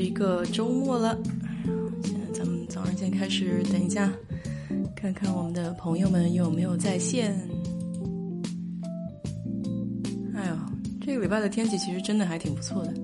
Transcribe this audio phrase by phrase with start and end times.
[0.00, 1.18] 一个周末了。
[2.02, 4.10] 现在咱们早上先开始，等一下，
[4.96, 7.36] 看看我们的朋友们有没有在线。
[10.34, 10.56] 哎呦，
[11.02, 12.94] 这个礼拜的天气其实真的还挺不错的，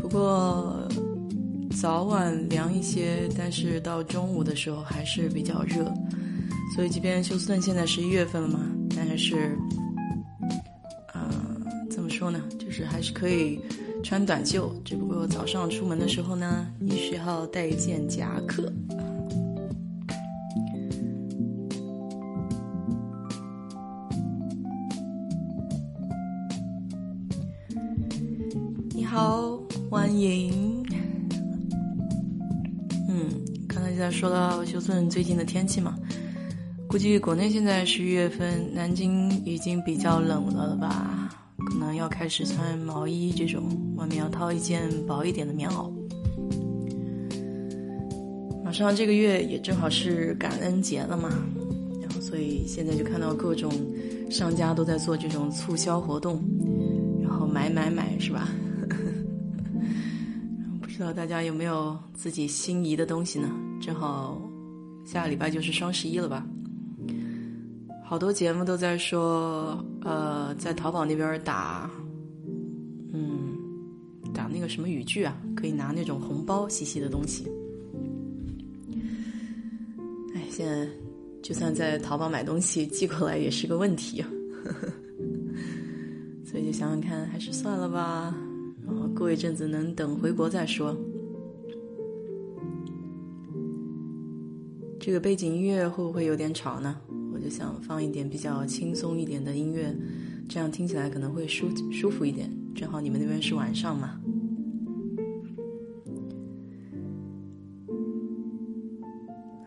[0.00, 0.88] 不过
[1.76, 5.92] 早晚凉一些，但是到中午的时候还是比较热。
[6.74, 8.60] 所以，即便休斯顿现在十一月份了嘛，
[8.94, 9.56] 但还是，
[11.12, 11.30] 啊，
[11.90, 12.40] 怎么说呢？
[12.58, 13.60] 就是还是可以
[14.08, 18.72] 穿短袖，只不过早上出门的时候呢，你需要带一件夹克。
[28.90, 29.58] 你好，
[29.90, 30.86] 欢迎。
[33.08, 33.28] 嗯，
[33.66, 35.98] 刚才就在说到休斯顿最近的天气嘛。
[36.86, 41.15] 估计国内现在十一月份，南京已经比较冷了吧？
[41.86, 43.62] 能要开始穿毛衣这种，
[43.96, 45.90] 外面要套一件薄一点的棉袄。
[48.64, 51.30] 马上这个月也正好是感恩节了嘛，
[52.00, 53.72] 然后所以现在就看到各种
[54.28, 56.42] 商家都在做这种促销活动，
[57.22, 58.48] 然后买买买是吧？
[60.82, 63.48] 不知道大家有没有自己心仪的东西呢？
[63.80, 64.42] 正好
[65.04, 66.44] 下个礼拜就是双十一了吧？
[68.08, 71.90] 好多节目都在说，呃，在淘宝那边打，
[73.12, 73.58] 嗯，
[74.32, 77.50] 打那个什么语句啊，可以拿那种红包细细的东西。
[80.36, 80.86] 哎，现在
[81.42, 84.24] 就算在淘宝买东西寄过来也是个问题，
[86.46, 88.32] 所以就想想看，还是算了吧。
[88.86, 90.96] 然后过一阵子能等回国再说。
[95.00, 96.96] 这个背景音乐会不会有点吵呢？
[97.36, 99.94] 我就想放一点比较轻松一点的音乐，
[100.48, 102.50] 这样听起来可能会舒舒服一点。
[102.74, 104.18] 正好你们那边是晚上嘛，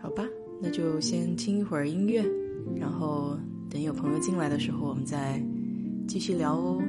[0.02, 0.25] 好吧，
[0.59, 2.25] 那就先听一会儿音乐，
[2.75, 3.38] 然后
[3.69, 5.40] 等有朋友进来的时候，我们再
[6.08, 6.81] 继续聊哦。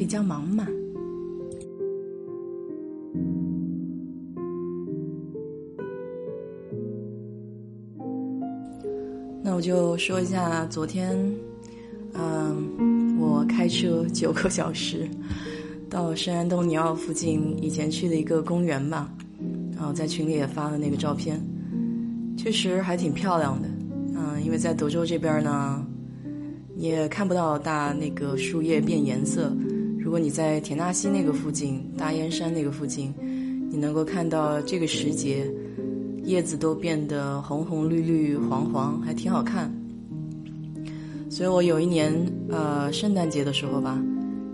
[0.00, 0.66] 比较忙嘛。
[9.42, 11.14] 那我就说一下昨天，
[12.14, 15.06] 嗯，我开车九个小时
[15.90, 19.12] 到圣安东尼奥附近以前去的一个公园吧，
[19.76, 21.38] 然后在群里也发了那个照片，
[22.38, 23.68] 确实还挺漂亮的。
[24.14, 25.84] 嗯，因为在德州这边呢。
[26.76, 29.54] 也看不到大那个树叶变颜色。
[30.10, 33.14] 如果你在田纳西那个附近、大燕山那个附近，
[33.70, 35.48] 你能够看到这个时节，
[36.24, 39.72] 叶子都变得红红绿绿、黄黄，还挺好看。
[41.30, 42.12] 所以我有一年，
[42.48, 44.02] 呃，圣诞节的时候吧，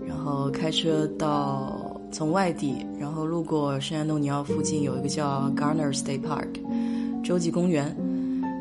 [0.07, 6.49] 然后开车到从外地，然后路过圣安东尼奥附近有一个叫 Garner State Park
[7.23, 7.97] 洲际公园，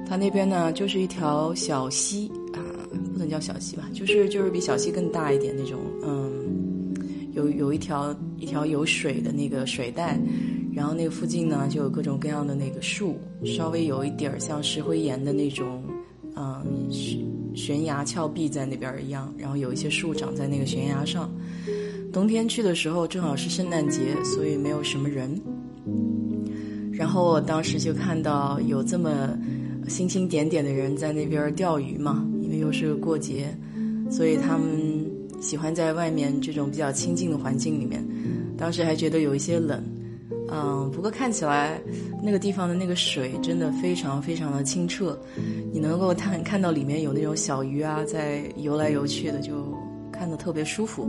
[0.09, 2.65] 它那边呢就是一条小溪啊。
[3.13, 5.79] 不能叫小溪吧，就是就是比小溪更大一点那种，
[7.51, 10.19] 有一条一条有水的那个水带，
[10.75, 15.83] 然后那个附近呢就有各种各样的那个树，稍微有一点儿像石灰岩的那种，
[16.37, 17.19] 嗯，悬
[17.55, 21.31] 悬崖峭壁在那边一样，然后有一些树长在那个悬崖上。
[22.13, 25.39] 冬天去的时候正好是圣诞节，所以没有什么人。
[26.93, 29.39] 然后我当时就看到有这么
[29.87, 33.55] 星星点点的人在那边钓鱼嘛，因为又是过节，
[34.11, 34.96] 所以他们
[35.41, 38.05] 喜欢在外面这种比较清静的环境里面。
[38.59, 39.83] 当时还觉得有一些冷，
[40.51, 41.81] 嗯，不过看起来
[42.23, 45.19] 那个地方的那个水真的非常非常的清澈，
[45.73, 49.77] 你能够看看到里面有那种小鱼啊在游来游去的，就
[50.11, 51.07] 看得特别舒服。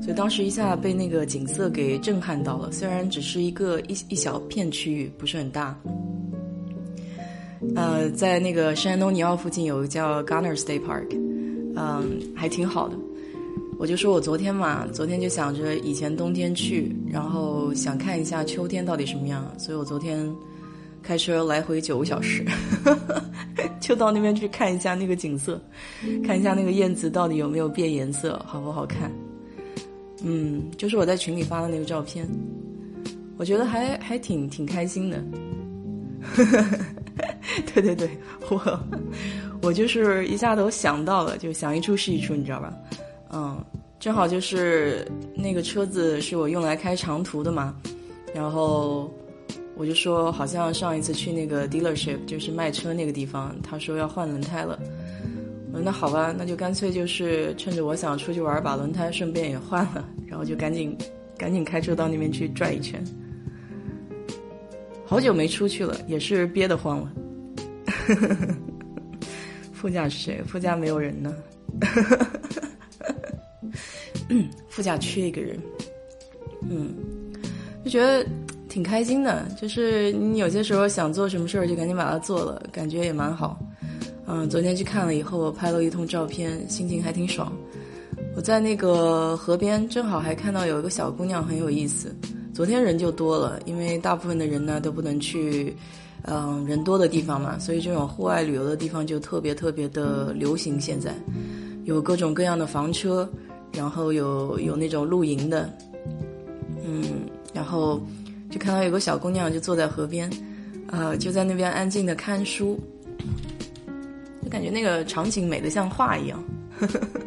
[0.00, 5.76] 所以当时一下被那个景色给震撼到了，虽然只是一个一一小片区域，不是很大。
[7.74, 11.08] 呃，在那个圣安东尼奥附近有个叫 Garner State Park，
[11.74, 12.96] 嗯，还挺好的。
[13.78, 20.28] 我就说我昨天嘛，昨天就想着以前冬天去，然后想看一下秋天到底什么样，所以我昨天
[21.00, 22.44] 开车来回九个小时，
[23.80, 25.60] 就到那边去看一下那个景色，
[26.26, 29.10] 看一下那个燕子到底有没有变颜色，好不好看。
[30.24, 32.28] 嗯，就是我在群里发的那个照片，
[33.36, 35.24] 我觉得还还挺挺开心的。
[37.72, 38.10] 对对对，
[38.50, 38.80] 我
[39.62, 42.74] 我就是一下都想到了，就想一出是一出，你知道吧？
[43.32, 43.64] 嗯，
[44.00, 47.74] 正好就是那个车子是我用来开长途的嘛，
[48.34, 49.12] 然后
[49.76, 54.78] 我就说，好像上一次去那个 dealership，就是卖车那个地方，他说要换轮胎了。
[55.70, 60.96] 我说那好吧，那就干脆就是趁着我想出去玩，把轮胎顺便也换了， 然后就赶紧
[61.36, 63.04] 赶紧开车到那边去转一圈。
[65.04, 67.12] 好久没出去了，也是憋得慌了。
[69.72, 70.42] 副驾是谁？
[70.46, 71.34] 副驾没有人呢。
[74.68, 75.58] 副驾缺一个人。
[76.68, 76.94] 嗯，
[77.84, 78.26] 就觉得
[78.68, 83.58] 挺开心的，就是你有些时候想做什么事儿，就赶紧把它做了，感觉也蛮好。
[84.26, 87.52] 嗯，昨天去看了以后，拍了一通照片，心情还挺爽。
[88.36, 92.14] 我在那个河边，正好还看到有一个小姑娘，很有意思。
[92.52, 95.74] 昨天人就多了，因为大部分的人呢都不能去，
[96.22, 100.80] 嗯，人多的地方嘛，所以这种户外旅游的地方就特别特别的流行。
[100.80, 101.14] 现在
[101.88, 103.26] 有各种各样的房车，
[103.72, 105.72] 然后有有那种露营的，
[106.84, 107.02] 嗯，
[107.54, 107.98] 然后
[108.50, 110.30] 就看到有个小姑娘就坐在河边，
[110.88, 112.78] 呃，就在那边安静的看书。
[114.42, 116.44] 就感觉那个场景美得像画一样，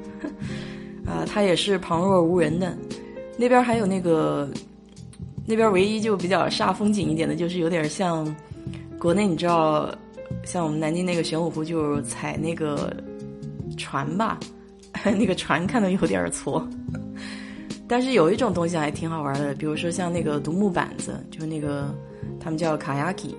[1.05, 2.77] 啊，她也是旁若无人的。
[3.37, 4.47] 那边还有那个，
[5.43, 8.23] 那边唯一就比较煞风景一点的，就是有点像
[8.99, 9.89] 国内，你知道，
[10.45, 12.95] 像我们南京那个玄武湖，就踩那个
[13.81, 14.39] 船吧，
[15.03, 16.67] 那个船看的有点错。
[17.87, 21.93] 但是有一种东西还挺好玩的，比如说像那个独木板子，就是那个
[22.39, 23.35] 他们叫卡亚基。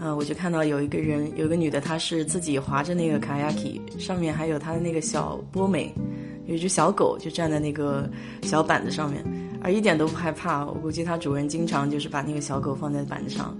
[0.00, 5.94] 啊，我就看到有一个人，有个女的，她是自己划着那个卡亚 k 上面还有她的那个小波美，
[6.46, 8.10] 有一只小狗就站在那个
[8.42, 9.24] 小板子上面，
[9.62, 10.66] 而一点都不害怕。
[10.66, 13.56] 我估计它主人经常就是把那个小狗放在板子上。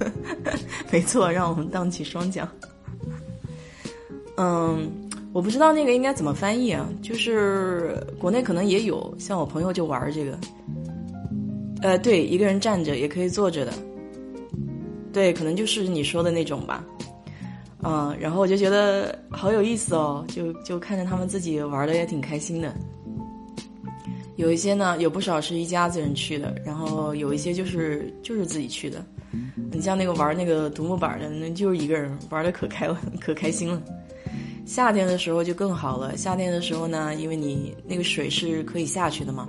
[0.90, 2.48] 没错，让我们荡起双桨。
[4.38, 4.90] 嗯，
[5.32, 10.38] 我不知道那个应该怎么翻译啊，就是国内可能也有，像我朋友就玩这个。
[11.82, 13.72] 呃，对，一个人站着也可以坐着的。
[15.12, 16.84] 对，可能就是你说的那种吧，
[17.82, 22.74] 嗯，然后我就觉得好有意思哦，就就看着他们自己玩的也挺开心的。
[24.36, 29.04] 有一些呢，有不少是一家子人去的，然后有一些就是就是自己去的。
[29.72, 32.88] 你像那个玩那个独木板的，那就是一个人玩的可开，
[33.20, 33.80] 可开心了。
[34.66, 39.48] 夏天的时候就更好了，夏天的时候呢，因为你那个水是可以下去的嘛，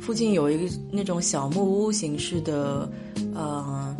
[0.00, 2.90] 附近有一个那种小木屋形式的，
[3.34, 3.94] 呃。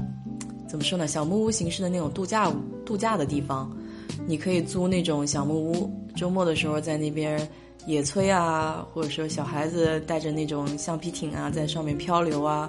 [0.68, 1.06] 怎么说呢？
[1.06, 2.52] 小木屋形式的那种度假
[2.84, 3.70] 度假的地方，
[4.26, 7.48] 你可以租那种小木屋，周末的时候在那边
[7.86, 12.68] 野炊啊，或者说小孩子带着那种橡皮艇啊，在上面漂流啊，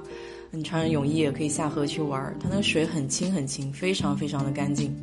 [0.51, 2.37] 你穿着泳衣也可以下河去玩儿。
[2.39, 4.95] 它那个水很清很清，非常非常的干净。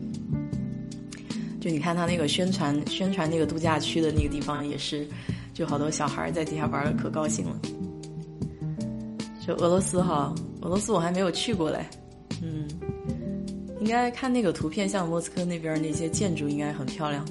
[1.64, 5.08] 就你看他那个宣传宣传那个度假区的那个地方也是，
[5.54, 7.58] 就好多小孩在底下玩的可高兴了。
[9.40, 11.86] 就俄罗斯哈，俄罗斯我还没有去过嘞。
[12.42, 12.68] 嗯，
[13.80, 17.24] 应该看那个图片，像莫斯科那边那些建筑应该很漂亮。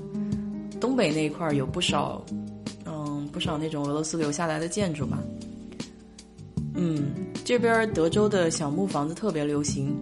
[0.81, 2.25] 东北那一块有不少，
[2.87, 5.19] 嗯，不少那种俄罗斯留下来的建筑吧。
[6.73, 7.13] 嗯，
[7.45, 9.95] 这边德州的小木房子特别流行，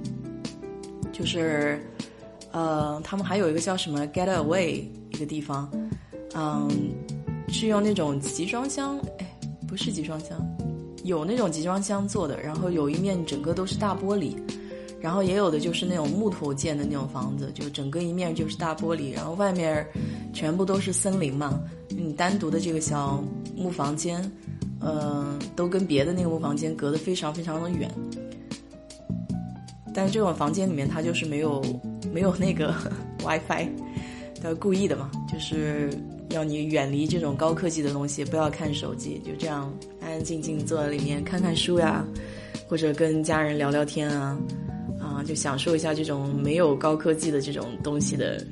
[1.11, 1.85] 就是，
[2.51, 5.71] 呃，他们还有一个叫什么 “Get Away” 一个地方，
[6.35, 6.69] 嗯，
[7.47, 10.37] 是用那种集装箱，哎，不是集装箱，
[11.03, 14.35] 有那种集装箱做的，然后有一面整个都是大玻璃，
[14.99, 19.85] 然后也有的就是那种木头建的那种房子，就整个一面就是大玻璃，然后外面
[20.33, 21.59] 全部都是森林嘛。
[21.89, 23.23] 你单独的这个小
[23.55, 24.29] 木房间，
[24.81, 27.89] 嗯，都跟别的那个木房间隔得非常非常的远。
[29.93, 31.61] 但是这种房间里面它就是没有
[32.11, 32.73] 没有那个
[33.23, 33.67] WiFi，
[34.41, 35.89] 他故意的嘛，就是
[36.29, 42.05] 要你远离这种高科技的东西，不要看手机，就这样安安静静坐在里面看看书呀，
[42.67, 44.37] 或者跟家人聊聊天啊，
[44.99, 48.45] 啊，就享受一下这种没有高科技的这种东西的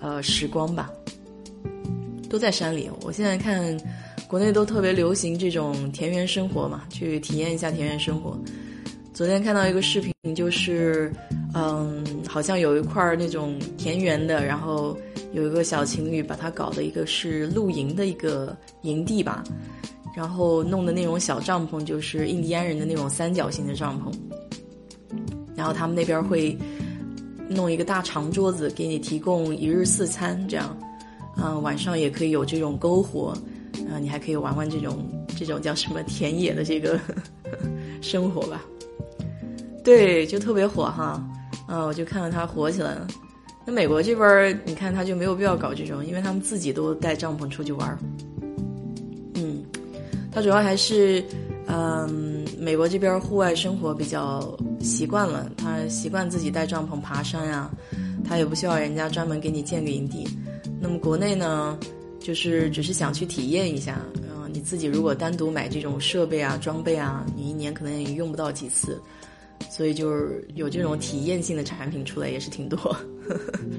[0.00, 0.90] 呃时光吧。
[2.28, 3.78] 都在山里，我现在看
[4.26, 8.36] 国内都特别流行这种田园生活嘛，去体验一下田园生活。
[9.14, 11.12] 昨天看到一个视频，就是，
[11.54, 14.98] 嗯，好像有一块那种田园的，然后
[15.32, 19.44] 有一个小情侣把它搞的一个是露营的一个营地吧，
[20.16, 24.12] 然后弄的那种小帐篷，就是印第安人的那种三角形的帐篷，
[25.54, 26.58] 然后他们那边会
[27.48, 30.76] 弄一个大长桌子给你提供一日四餐，这样，
[31.36, 33.32] 嗯，晚上也可以有这种篝火，
[33.88, 37.14] 啊，你还可以玩玩这种这种叫什么田野的这个呵
[37.46, 37.58] 呵
[38.02, 38.60] 生活吧。
[39.84, 41.22] 对，就特别火哈，
[41.66, 43.06] 啊，我就看到它火起来了。
[43.66, 47.98] 那美国这边你看他就没有必要搞这种，因为他们自己都带帐篷出去玩儿。
[49.34, 49.62] 嗯，
[50.32, 51.24] 他主要还是，
[51.66, 57.70] 嗯，美国这边户外生活比较习惯了，他习惯自己带帐篷爬山呀，
[58.22, 60.28] 他也不需要人家专门给你建个营地。
[60.80, 61.78] 那么国内呢，
[62.20, 69.00] 就是只是想去体验一下，嗯，你自己如果单独买这种设备啊、装备啊，你一年可能也用不到几次。
[69.70, 72.96] 所以就是有这种体验性的产品出来也是挺多，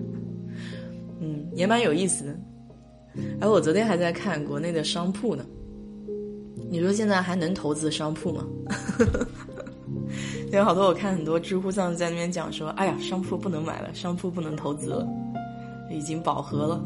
[1.20, 2.40] 嗯，也蛮有意思的。
[3.40, 5.46] 哎，我昨天还在看国内的商铺呢。
[6.70, 8.46] 你说现在还能投资商铺吗？
[10.52, 15.08] 有好多我看很多知乎上在那边讲说，哎呀，商铺不能买了，商铺不能投资了，
[15.92, 16.84] 已经饱和了。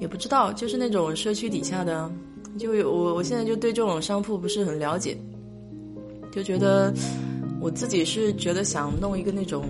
[0.00, 2.10] 也不知道，就是那种社区底下的。
[2.58, 5.16] 就有我，我现在就对这种商铺不是很了解，
[6.32, 6.92] 就觉得
[7.60, 9.64] 我自己是觉得想弄一个那种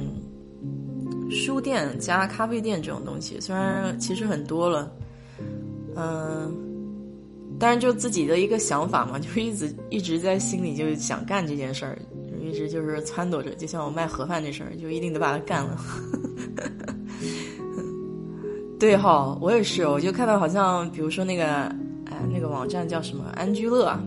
[1.31, 4.91] 书店加咖啡店这种东西，虽然其实很多了，
[5.95, 6.53] 嗯，
[7.59, 11.99] 但是就自己的一个想法嘛，就一直一直在心里就想干这件事儿，
[12.43, 15.79] 一直就是撺掇着，就像我卖盒饭这事儿，就一定得把它干了。
[18.81, 21.71] 对哈，我也是，我就看到好像比如说那个。
[22.33, 23.25] 那个网站叫什么？
[23.35, 24.03] 安居乐啊。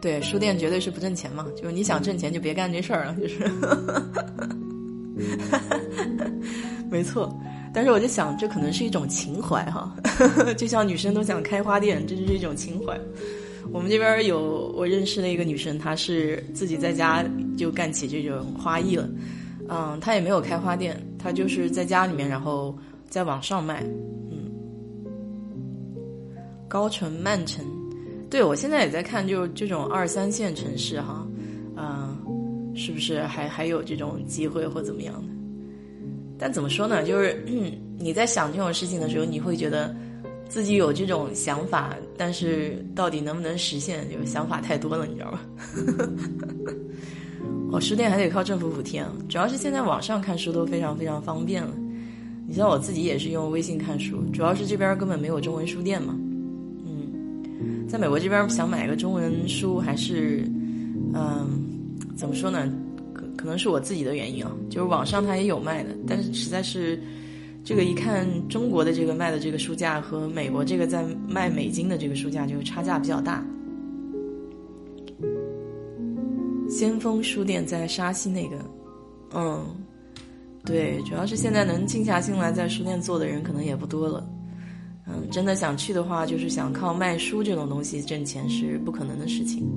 [0.00, 3.38] 对，书店绝对是不挣钱嘛，就是你想挣钱就别干这事儿了，就是。
[6.90, 7.34] 没错，
[7.72, 9.96] 但是我就想，这可能是一种情怀哈，
[10.56, 12.98] 就像女生都想开花店，这就是一种情怀。
[13.72, 17.24] 我们这边有我认识的一个女生，她是自己在家
[17.56, 19.08] 就干起这种花艺了，
[19.68, 22.76] 嗯，她也没有开花店，她就是在家里面，然后
[23.08, 23.82] 在网上卖。
[26.74, 27.64] 高城、曼城，
[28.28, 31.24] 对我现在也在看，就这种二三线城市哈，
[31.76, 32.18] 嗯，
[32.74, 35.28] 是不是还还有这种机会或怎么样的？
[36.36, 37.04] 但怎么说呢？
[37.04, 37.40] 就是
[37.96, 39.94] 你在想这种事情的时候，你会觉得
[40.48, 45.40] 自己有这种想法，但是到底能不能实现，就是想法太多了，你知道吧？
[47.70, 51.72] 我书店还得靠政府补贴，主要是现在网上看书都非常非常方便了。
[52.48, 56.18] 你像我自己也是用微信看书，主要是这边根本没有中文书店嘛。
[57.94, 60.42] 在美国这边想买个中文书，还是，
[61.14, 61.64] 嗯，
[62.16, 62.68] 怎么说呢？
[63.12, 67.00] 可可能是我自己的原因啊，就是网上它也有卖的，但是实在是，
[67.62, 73.46] 这个一看中国的这个卖的这个书价和美国这个在卖美金的这个书价就差价比较大。
[76.68, 78.56] 先锋书店在沙溪那个，
[79.34, 79.64] 嗯，
[80.64, 84.28] 对，主要是现在能静下心来在书店做的人可能也不多了。
[85.06, 89.68] 嗯，真的想去的话，就是想靠卖书这种东西挣钱是不可能的事情。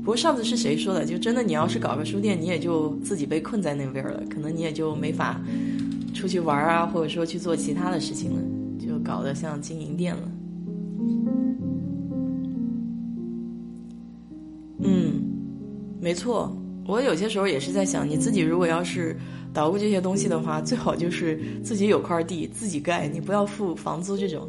[0.00, 1.04] 不过上次是谁说的？
[1.04, 5.40] 就真的你要是搞个书店，你也就自己被困在那边了，可能你也就没法
[6.14, 8.42] 出去玩啊，或者说去做其他的事情了，
[8.78, 10.22] 就搞得像经营店了。
[14.80, 15.22] 嗯，
[16.00, 16.56] 没错，
[16.88, 19.14] 我有些时候也是在想，你自己如果要是。
[19.50, 24.48] 捣鼓这些东西的话，最好就是自己有块地自己盖，你不要付房租这种。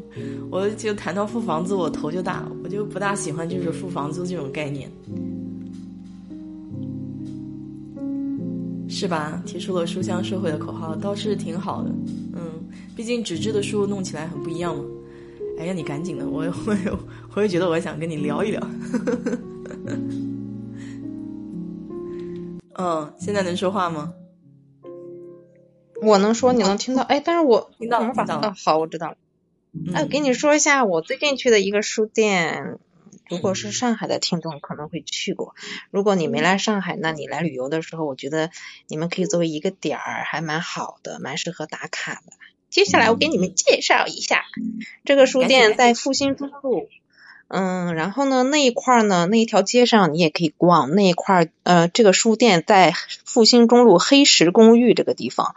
[0.52, 4.92] 我就谈到付房租，我头就大，我就不大喜欢就是付房租这种概念，
[8.90, 9.42] 是吧？
[9.46, 11.90] 提出了书香社会的口号，倒是挺好的。
[12.34, 12.42] 嗯，
[12.94, 14.84] 毕竟纸质的书弄起来很不一样嘛。
[15.58, 16.78] 哎呀，你赶紧的，我我
[17.36, 18.62] 我也觉得我想跟你聊一聊。
[22.80, 24.14] 嗯，现在能说话吗？
[26.02, 27.04] 我能说，你能听到？
[27.04, 28.38] 哎，但是我听到，听到。
[28.38, 29.18] 啊，好，我知道了。
[29.94, 32.80] 哎，我跟你说一下，我最近去的一个书店。
[33.30, 35.54] 如果是上海的听众，可能会去过。
[35.92, 38.50] 如果你没来上海，那你来旅游的时候，我觉得
[38.88, 42.32] 你们可以作为一个点儿，还蛮好的，蛮适合打卡的。
[42.70, 44.46] 接下来我给你们介绍一下，
[45.04, 46.88] 这个书店在复兴中路。
[47.50, 50.92] 嗯，然后呢，那一块呢，那一条街上你也可以逛。
[50.92, 52.94] 那一块呃，这个书店在
[53.26, 55.56] 复兴中路黑石公寓这个地方。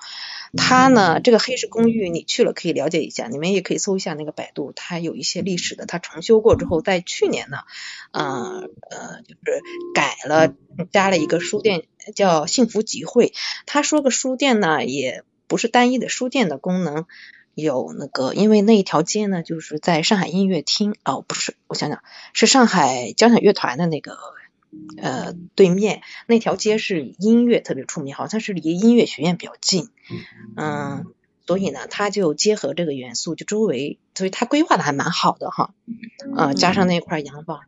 [0.55, 5.87] 它呢，这个黑石公寓你去了可以了解一下，你们也可以搜一下那个百度，它有一些历史的。
[5.87, 7.59] 它重修过之后，在去年呢，
[8.11, 9.63] 呃呃，就是
[9.95, 10.55] 改了，
[10.93, 11.85] 加了一个书店，
[12.15, 13.33] 叫幸福集会。
[13.65, 17.07] 他说个书店呢，也不是单一的书店的功能，
[17.55, 24.19] 有那个，因为那一条街呢，就是在上海音乐厅，哦，不是，我想想，是上海交响乐团的那个。
[24.97, 29.91] 呃，对面那条街是音乐特别出名，好像是离音乐学院比较近，
[30.57, 31.05] 嗯，
[31.47, 35.75] 所以呢，它就结合这个元素，就周围，所以它规划的还蛮好的哈，
[36.35, 37.61] 呃，加上那块洋房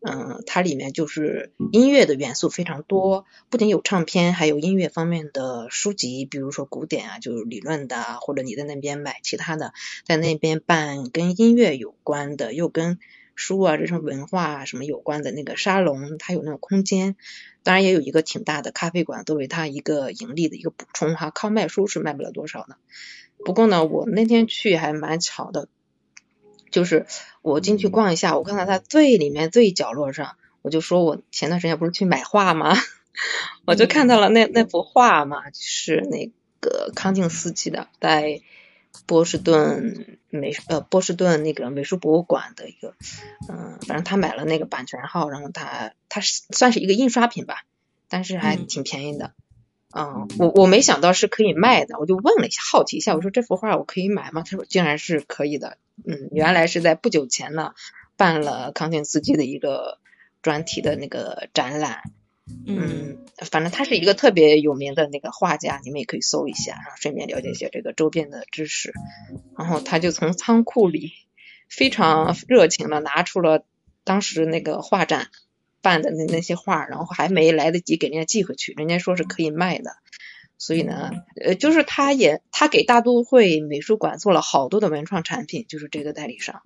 [0.00, 9.72] 嗯，它里面就是音乐的元素非常多，不仅有唱片，还有音乐方面的书籍，比如说古典啊，就是理论的，或者你在那边买其他的，
[10.04, 12.98] 在那边办跟音乐有关的，又跟。
[13.36, 17.16] 书啊，这种文化啊什么有关的那个沙龙，它有那种空间，
[17.62, 21.30] 当然也有一个挺大的咖啡馆作为它一个盈利的一个补充哈。
[21.30, 22.76] 靠卖书是卖不了多少的。
[23.42, 25.68] 不过呢，我那天去还蛮巧的，
[26.70, 27.06] 就是
[27.42, 32.76] 我进去逛一下，我看到它最里面最角落上，我就说我前段时间不是去买画吗？
[33.66, 38.42] 我就看到了那那幅画嘛，是那个康定斯基的在。
[39.06, 42.94] 波士顿美呃波士顿那个美术博物馆的一个
[43.48, 47.64] 嗯，反正他买了那个版权号，然后他他是算是一个印刷品吧，
[48.08, 49.32] 但是还挺便宜的。
[49.96, 54.42] 嗯，我我没想到是可以卖的，我就问了一下，好奇一下，我说这幅画我可以买吗？
[54.42, 55.78] 他说竟然是可以的。
[56.06, 57.72] 嗯，原来是在不久前呢
[58.16, 59.98] 办了康定斯基的一个
[60.42, 62.02] 专题的那个展览。
[62.66, 68.92] 嗯，反正他是一个特别有名的那个画家，你们也可以搜一下，然后顺便了解一些这个周边的知识。
[69.56, 71.12] 然后他就从仓库里
[71.68, 73.64] 非常热情的拿出了
[74.02, 75.28] 当时那个画展
[75.80, 79.92] 办的那那些画，然后还没来得及给人家寄回去，人家说是可以卖的。
[80.60, 81.10] 所以呢，
[81.42, 86.60] 呃，就是他也他给大都会美术馆做了好多的文创产品，就是这个代理商。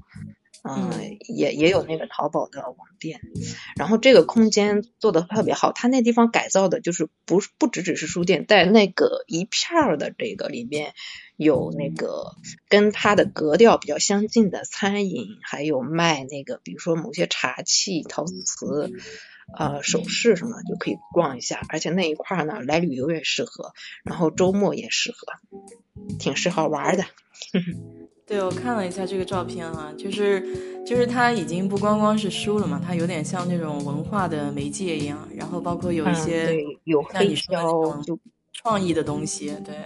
[0.67, 3.21] 嗯，也也有那个淘宝的网店，
[3.77, 10.95] 然后这个空间做的特别好，他那地方改造的就是不不只只是书店，在那个一片儿的这个里面
[11.37, 12.33] 有那个
[12.71, 18.91] 跟它的格调比较相近的餐饮，还有卖那个比如说某些茶器、陶瓷、
[19.57, 23.73] 呃首饰什么，就可以逛一下，而且那一块呢来旅游也适合，
[24.05, 25.19] 然后周末也适合，
[26.19, 27.05] 挺适合玩的。
[28.27, 30.41] 对，我看了一下这个照片啊，就是
[30.87, 38.19] 就是它已经不光光是书了嘛，它有点像那种文化的媒介一样，然后包括有一些有黑胶就
[38.55, 39.77] 创意的东西，对。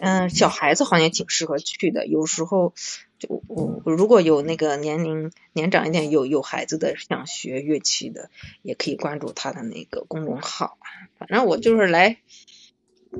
[0.00, 2.74] 嗯，小孩子好像也挺适合去的，有时候
[3.18, 8.30] 就我如果有那个年龄年长一点有有孩子的想学乐器的，
[8.62, 10.78] 也可以关注他的那个公众号。
[11.18, 12.18] 反正我就是来，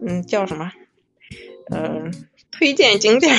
[0.01, 0.73] 嗯，叫什么，
[1.71, 2.13] 嗯。
[2.59, 3.37] 推荐景点，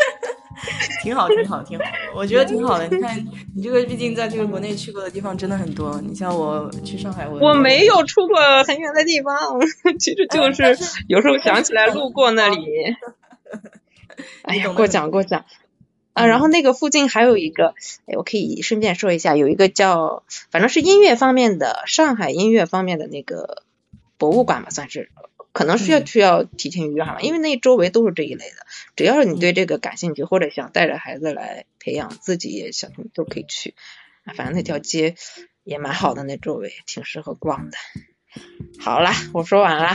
[1.04, 1.84] 挺好，挺好，挺好。
[2.14, 2.88] 我觉得挺好的。
[2.88, 3.22] 你看，
[3.54, 6.00] 你这个毕竟在这个国内去过的地方真的很多。
[6.00, 9.60] 你像我去上海，我我没有出过很远的地方，
[10.00, 10.74] 其实就是
[11.06, 12.64] 有时候想起来路过那里。
[12.84, 12.96] 哎
[14.54, 15.44] 呀，过奖过奖
[16.12, 16.26] 啊！
[16.26, 17.74] 然后那个附近还有一个，
[18.06, 23.64] 哎，我可以顺便说一下，有一个叫反正是音乐方面的上海音乐方面的那个
[24.18, 25.10] 博物馆吧，算是。
[25.52, 28.66] 可能是要需要提前预约哈，因为那周围都是这一类的。
[28.96, 33.76] 只要是你对这个感兴趣，或者想带着孩子来培养，自己也想都可以去。
[34.34, 35.14] 反正那条街
[35.62, 37.76] 也蛮好的，那周围挺适合逛的。
[38.80, 39.90] 好啦，我说完了，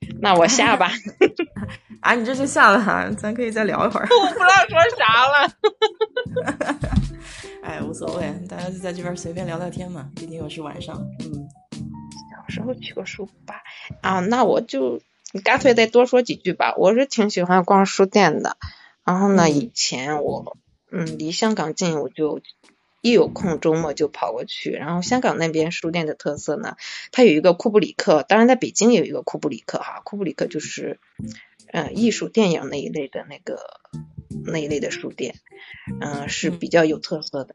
[0.20, 0.90] 那我下吧。
[2.00, 3.10] 啊，你这就下了哈？
[3.18, 4.06] 咱可以再聊一会儿。
[4.20, 5.52] 我不知道说啥了。
[7.62, 10.96] 哎，无所谓，大家就在这边随便聊聊天嘛，毕竟又是晚上。
[11.20, 11.48] 嗯。
[12.30, 13.62] 小时候去过书吧
[14.00, 15.02] 啊，那我就
[15.44, 16.74] 干脆再多说几句吧。
[16.78, 18.56] 我是挺喜欢逛书店的，
[19.04, 20.56] 然后呢，以前我
[20.90, 22.40] 嗯离香港近，我就
[23.00, 24.70] 一有空周末就跑过去。
[24.70, 26.76] 然后香港那边书店的特色呢，
[27.12, 30.00] 它有一个库布里克，当然在北京也有一个库布里克哈。
[30.04, 31.00] 库布里克就是
[31.72, 33.58] 呃艺术电影那一类的那个
[34.44, 35.36] 那一类的书店，
[36.00, 37.54] 嗯，是比较有特色的。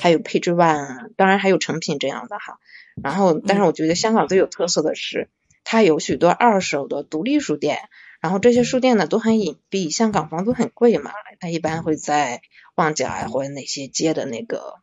[0.00, 2.58] 还有配置 One，当然还有成品这样的哈。
[3.02, 5.28] 然后，但是我觉得香港最有特色的是，
[5.64, 7.78] 它有许多二手的独立书店。
[8.26, 12.40] 然后这些书店呢都很隐蔽，香港房租很贵嘛，它一般会在
[12.74, 14.74] 旺角或者哪些街的那个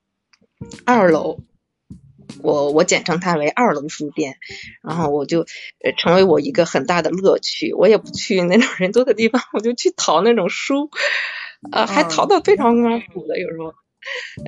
[0.85, 1.39] 二楼。
[2.41, 4.37] 我我简称它为二楼书店，
[4.81, 5.41] 然后我就
[5.83, 7.73] 呃成为我一个很大的乐趣。
[7.73, 10.89] 我也不去那种人多的地方，我就去淘那种书，
[11.69, 13.73] 呃，还淘到非常光谱的，有时候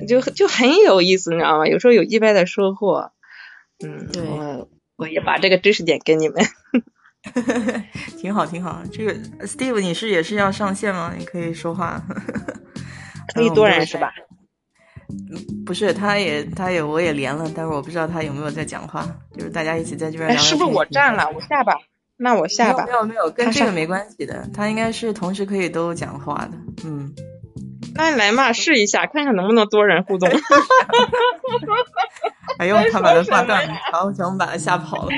[0.08, 1.66] 就就很有意思，你知道吗？
[1.68, 3.12] 有时候有意外的收获。
[3.84, 6.42] 嗯，我我也把这个知识点给你们，
[8.18, 8.82] 挺好挺好。
[8.92, 9.14] 这个
[9.46, 11.12] Steve，你是也是要上线吗？
[11.16, 12.02] 你可以说话，
[13.34, 14.12] 可以多人是吧？
[15.64, 19.06] 不是，他也，他也，我也连了，但是我不知道他有没有在讲话。
[19.36, 20.36] 就是大家一起在这边聊。
[20.38, 21.30] 是不是我占了？
[21.34, 21.76] 我下吧。
[22.16, 22.84] 那我下吧。
[22.86, 24.48] 没有没有，跟这个没关系的。
[24.54, 26.52] 他应该是同时可以都讲话的。
[26.84, 27.12] 嗯。
[27.94, 30.28] 那你来嘛，试一下，看看能不能多人互动。
[32.58, 35.10] 哎呦，他把他挂断了，好，想我们把他吓跑了。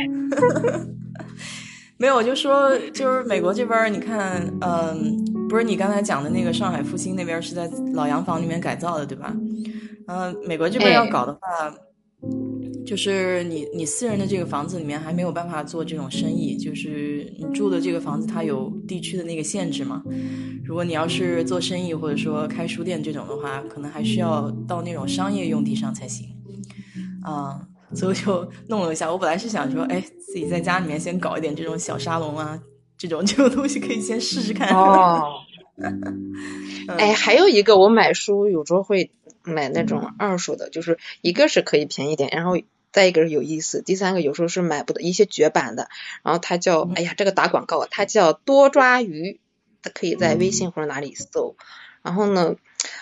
[1.98, 5.16] 没有，我就说，就是美国这边，你看，嗯，
[5.48, 9.34] 不是你刚才讲的那个上海复兴那边是在老洋房里面改造的，对吧？
[10.06, 11.40] 嗯，美国这边要搞的话，
[12.86, 20.02] 就是你你私人的这个房子里面还没有办法做这种生意，就是你住的这个房子它有地区的那个限制嘛。
[20.64, 26.28] 如果你要是做生意或者说开书店这种的话，可能还需要到那种商业用地上才行。
[27.22, 27.60] 啊，
[27.94, 29.10] 所以我就弄了一下。
[29.10, 32.60] 我本来是想说，哎，自己在家里面先搞一点这种小沙龙啊，
[32.96, 34.68] 这种 这种东西可以先试试看。
[34.74, 35.22] 哦。
[36.98, 39.10] 哎，还有一个，我买书有时候会。
[39.44, 42.58] 买那种二手的，就是一个是可以便宜点，然后
[42.92, 45.88] 再一个是有意思，第三个有时候是买不到一些绝版的，
[46.22, 49.40] 然后它叫，哎呀，这个打广告，它叫多抓鱼，
[49.80, 51.56] 它可以在微信或者哪里搜，
[52.02, 52.56] 然后呢，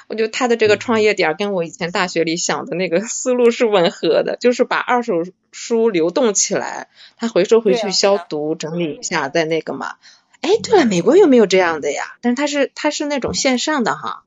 [0.08, 9.96] 我觉得他的这个创业点跟我以前大学里想的那个 思路是吻合的，就是把二手书流动起来，他回收回去消毒整理一下再那个嘛。
[10.42, 12.16] 哎，对了，美国有没有这样的呀？
[12.20, 14.22] 但是他是他是那种线上的哈。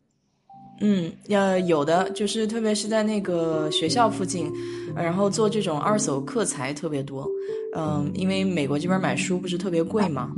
[0.81, 4.51] 嗯，要有的，就是特别是在那个学校附近，
[4.95, 7.27] 然后做这种二手课材特别多。
[7.75, 10.31] 嗯，因为美国这边买书不是特别贵嘛，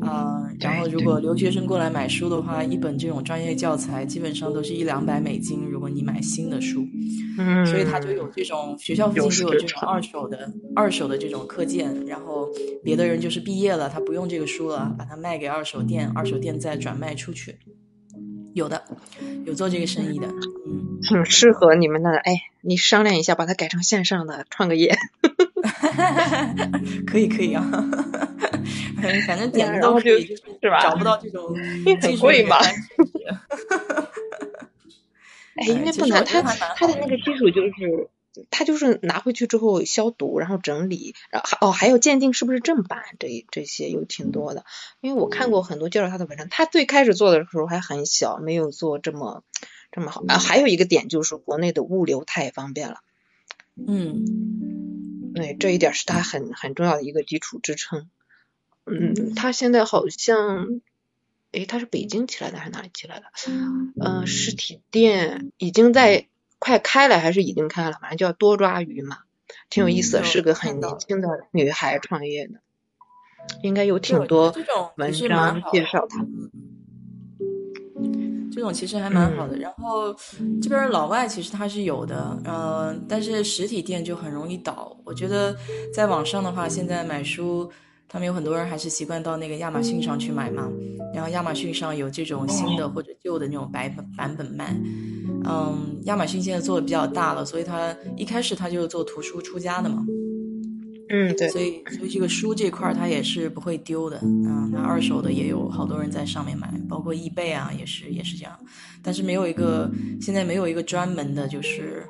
[0.00, 5.68] 啊，然后如果留学生过来买书的话，一本这种专业教材基本上都是一两百美金。
[5.68, 6.86] 如果你买新的书，
[7.38, 12.48] 嗯，所以他就有这种学校附近就有这种二手的二手的这种课件，然后
[12.82, 17.54] 别的人就是毕业了，他不用这个书了，把它卖给二手店，二手店再转卖出去。
[18.54, 18.82] 有的，
[19.44, 20.26] 有做这个生意的，
[20.66, 22.10] 嗯，挺适合你们的。
[22.10, 24.96] 哎，你商量一下，把它改成线上的，创个业。
[27.06, 27.62] 可以可以啊，
[29.26, 30.24] 反正点子都可以，
[30.60, 30.80] 是吧？
[30.82, 31.54] 找不到这种
[32.00, 32.56] 很贵嘛。
[35.56, 38.08] 哎，应该不难，他他的那个基础就是。
[38.50, 44.64] 他就是拿回去之后消毒，然后整理，然后哦还有鉴定是不是正版，这这些有挺多的。
[45.00, 49.42] 因为我看过很多介绍他的文章，他最开始做的时候还很小，没有做这么
[49.90, 50.22] 这么好。
[50.28, 53.00] 啊，还有一个点就是国内的物流太方便了。
[53.76, 58.08] 嗯，对，这一点是他很很重要的一个基础支撑。
[58.86, 60.80] 嗯，他现在好像，
[61.52, 63.26] 诶，他是北京起来的还是哪里起来的？
[64.00, 66.27] 嗯，实体店已经在。
[66.58, 67.98] 快开了还是已经开了？
[68.00, 69.18] 反正叫多抓鱼嘛，
[69.70, 72.54] 挺有意思的，是个很年轻的女孩创业的，
[73.62, 74.54] 应该有挺多
[74.96, 76.26] 文章介绍她。
[78.50, 79.56] 这种其实还蛮好的。
[79.58, 80.12] 然后
[80.60, 84.96] 这边老外其实他是有的，嗯，但是实体店就很容易倒。
[85.04, 85.56] 我觉得
[85.94, 87.70] 在网上的话，现在买书。
[88.10, 90.66] 他们有很多人还是习惯到那个亚马逊上去买嘛，
[91.12, 94.74] 然后亚马逊上有这种新的或者旧的那种版本版本卖。
[95.46, 100.04] 嗯，亚马逊现在做的比较大了，所以他一开始他就做图书出家的嘛。
[101.10, 101.48] 嗯，对。
[101.48, 104.18] 所以所以这个书这块儿他也是不会丢的。
[104.22, 108.52] 嗯，那二手的也有好多人在上面买，包括易贝啊，也是也是这样。
[109.02, 112.04] 但是没有一个现在没有一个专门的，就是。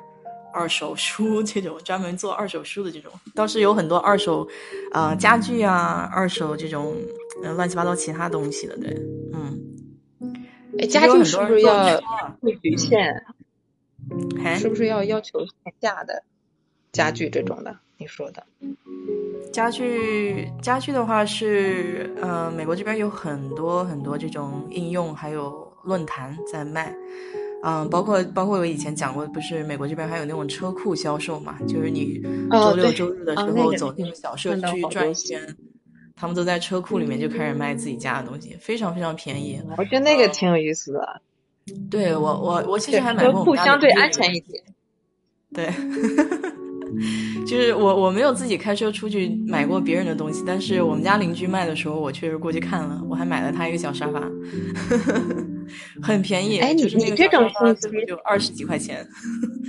[0.51, 4.45] 二手书这种专门做二手书的这种，倒是有很多二手，
[4.91, 6.95] 啊家具啊，二手这种
[7.55, 8.89] 乱七八糟其他东西的，对，
[9.31, 9.55] 嗯，
[10.79, 12.01] 哎，家具是不是要
[12.41, 13.21] 会局限？
[14.57, 16.23] 是不是要要求线下的
[16.91, 17.77] 家具这种的？
[17.97, 18.41] 你说的
[19.51, 26.95] 家具家具的话是，呃，美国这边有很多很多这种应用，还有论坛在卖。
[27.61, 31.57] 嗯，包括包括我以前讲过，不是美国这边还有那种车库销售嘛？
[31.67, 35.57] 就是你周六周日的时候走那个小社区转一圈，
[36.19, 39.61] 他们都在车库里面就开始卖自己家的东西，非常非常便宜。
[39.77, 41.21] 我觉得那个挺有意思的。
[41.89, 43.33] 对我我我其实还买过。
[43.33, 44.63] 车库相对安全一点。
[45.53, 45.69] 对。
[47.45, 54.19] 就是我我没有自己开车出去买过别人的东西，但是我们家邻居卖的时候，我确实过去看了，我还买了他一个小沙发，
[56.01, 56.57] 很便宜。
[56.57, 59.07] 哎，你你这种东西就二十几块钱。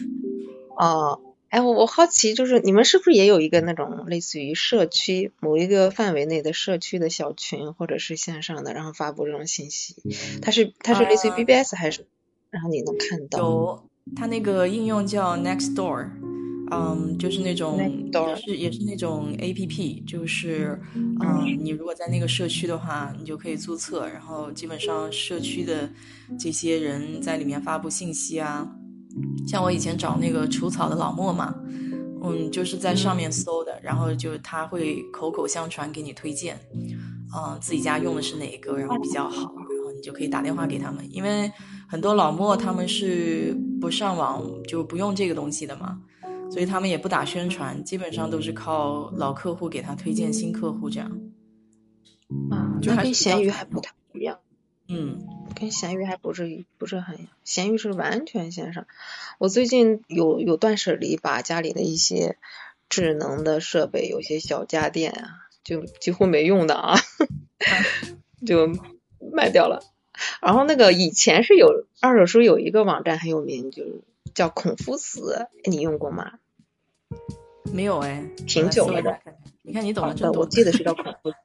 [0.80, 9.96] 哦，哎，我我好奇，就是你们是不是也有一个那种类似于社区某一个范围内的社区的小群，或者是线上的，然后发布这种信息？
[10.40, 12.06] 它是它是类似于 BBS 还是？
[12.50, 13.40] 然后你能看到？
[13.40, 13.84] 有，
[14.14, 16.08] 它那个应用叫 Nextdoor。
[16.72, 25.90] 嗯，就是那种也是也是那种 A P P，就是嗯，你如果在那个社区的话，你就可以注册，然后基本上社区的
[26.38, 28.72] 这些人在里面发布信息啊。
[29.46, 31.54] 像我以前找那个除草的老莫嘛，
[32.22, 41.50] 嗯，就是在上面搜的，然后就他会口口相传给你推荐，嗯，自己家用的是哪一个，然后比较好，然后你就可以打电话给他们，因为
[41.88, 46.00] 很多老莫他们是不上网就不用这个东西的嘛。
[46.52, 51.08] 所以他们也不打宣传，基本上都是靠老客户给他推荐新客户这样。
[52.50, 54.36] 啊，就跟闲鱼还不太一样。
[54.90, 58.86] 嗯，跟咸鱼还不至于不是很一样，闲鱼是完全线上。
[59.38, 62.36] 我最近有有断舍离，把家里的一些
[62.88, 66.96] 智能的设备，有些小家电啊，就几乎没用的啊，
[68.44, 68.68] 就
[69.32, 69.82] 卖掉了。
[70.42, 73.84] 然后那个以前是有二手书有一个网站很有名，就。
[74.32, 76.34] 叫孔夫子，你用过吗？
[77.72, 79.18] 没有哎，挺久了的。
[79.62, 81.36] 你看你懂的，我记得是叫孔 夫子，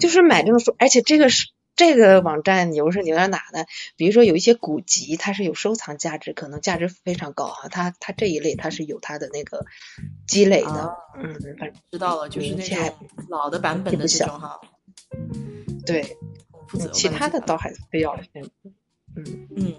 [0.00, 3.64] 就是买这种书，而且这个是这个网站，牛是牛在哪呢？
[3.96, 7.68] 比如说有一些古籍，它是有收藏价值，可能价值非常高啊。
[7.70, 9.64] 它它这一类它是有它的那个
[10.26, 12.94] 积累的，嗯，反正知道了，就是那种
[13.28, 14.60] 老的版本的这种哈。
[15.86, 16.16] 对，
[16.92, 18.16] 其他的倒还比较
[19.16, 19.74] 嗯嗯。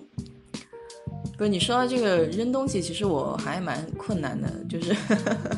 [1.35, 4.95] 不是你说到这个扔东西，其实我还蛮困难的，就是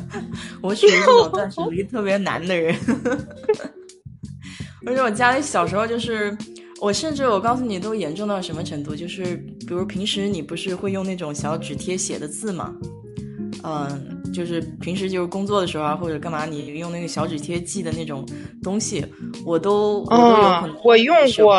[0.62, 2.74] 我属于这种断舍离特别难的人。
[4.86, 6.36] 而且我家里小时候就是，
[6.80, 12.72] 我甚至我告诉你都严重到什么程度，就是比如平时你不是会用那种小纸贴写的字吗？
[13.64, 18.24] 嗯，就是平时就是工作的时候啊，或者干嘛，你用那个小纸贴记的那种
[18.62, 19.04] 东西，
[19.44, 21.58] 我都我都有很我用过，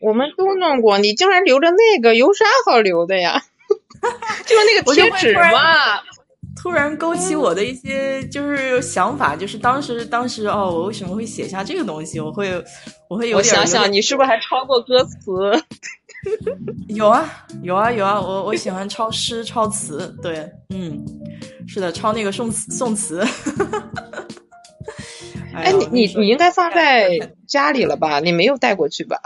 [0.00, 3.42] 我们都弄过，你竟然留着那个，有啥好留的呀？
[4.44, 6.00] 就是那个 贴纸嘛，
[6.66, 12.18] 突然勾起我的一些就是想法，就是当时当时哦，我为什么会写下这个东西？
[12.18, 12.50] 我会
[13.08, 15.16] 我会有点想想，你是不是还抄过歌词？
[16.88, 21.04] 有啊有啊有啊，我我喜欢抄诗抄词，对，嗯，
[21.68, 23.24] 是的，抄那个宋词宋词。
[25.54, 28.18] 哎，你你你应该放在家里了吧？
[28.18, 29.20] 你没有带过去吧？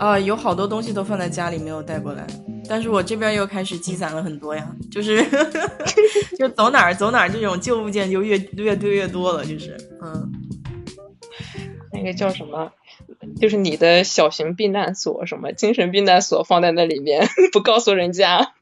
[0.00, 2.26] 啊，有好多东西都放在家里，没有带过来。
[2.66, 5.22] 但是我这边又开始积攒了很多呀，就是
[6.38, 10.32] 就走哪儿走哪儿，这种旧物件就越越堆越多了，就是嗯，
[11.92, 12.72] 那个叫什么，
[13.38, 18.52] 就是你的小型避难所，什么精神避难所放在那里面，不告诉人家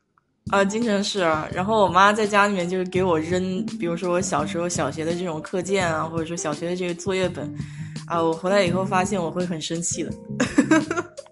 [0.50, 1.48] 啊，精神是啊。
[1.52, 7.54] 然后我妈在家里面就是给我扔，比如说我小时候小学的这种课件啊，或者说小学的这个作业本
[8.08, 10.10] 啊，我回来以后发现我会很生气的。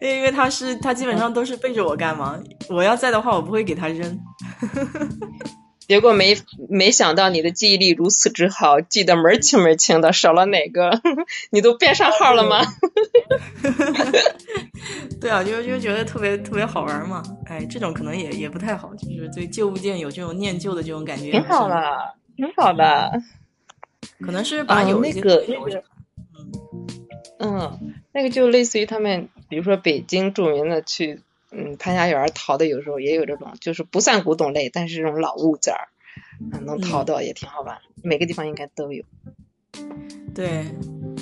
[0.00, 4.18] 因为他是他基本上都是背着我干嘛，我要在的话，我不会给他扔。
[5.88, 6.36] 结果没
[6.68, 11.00] 没想到你的记忆力如此之好，记得门儿清门儿清的，少了哪个
[11.50, 12.60] 你都变上号了吗？
[15.18, 17.22] 对啊，就就觉得特别特别好玩嘛。
[17.46, 21.30] 哎，这种可能也也不太好，就是对旧物件有这种念旧的这种感觉。
[21.30, 23.10] 挺好的，挺好的。
[24.20, 25.82] 可能是把有那个那个，
[27.40, 29.30] 嗯嗯，那个就类似于他们。
[29.48, 35.88] 比如说北京著名的去嗯潘家园淘的，有时候也有这种，就是不算古董类，但是这种老物件儿，
[36.60, 37.78] 能淘到也挺好玩。
[38.02, 39.04] 每个地方应该都有。
[40.34, 40.66] 对，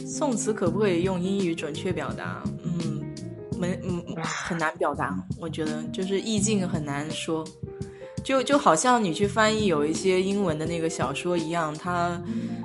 [0.06, 2.42] 宋词可不可以用英语准确表达？
[2.64, 3.14] 嗯，
[3.58, 7.46] 没嗯很难表达，我觉得就是意境很难说。
[8.24, 12.20] 就就好像你去翻译有一些英文的那个小说一样，它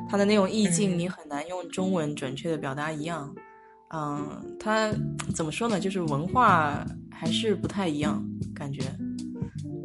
[0.10, 3.34] 它的那种意境你很难用中文准确的表达一样。
[3.94, 4.92] 嗯，它
[5.36, 5.80] 怎么说呢？
[5.80, 8.24] 就是文化还是不太一样，
[8.56, 8.82] 感觉。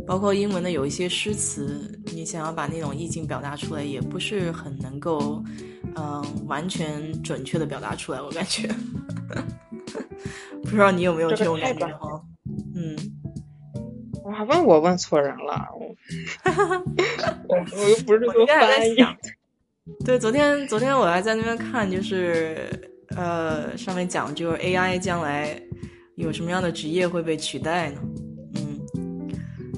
[0.07, 5.43] 包括英文的有一些诗词，你想要把那种意境表达出来，也不是很能够，
[5.97, 8.23] 嗯，完全准确的表达出来。
[8.23, 8.69] 我感觉，
[10.63, 12.23] 不知道你有没有这种感觉哈？
[12.77, 12.97] 嗯，
[14.27, 15.89] 哇，问我问错人了，我
[17.57, 18.97] 我又不是这个翻译。
[20.05, 22.71] 对，昨天昨天我还在那边看，就是
[23.17, 25.61] 呃，上面讲就是 AI 将来
[26.17, 28.01] 有什么样的职业会被取代呢？
[28.55, 29.29] 嗯，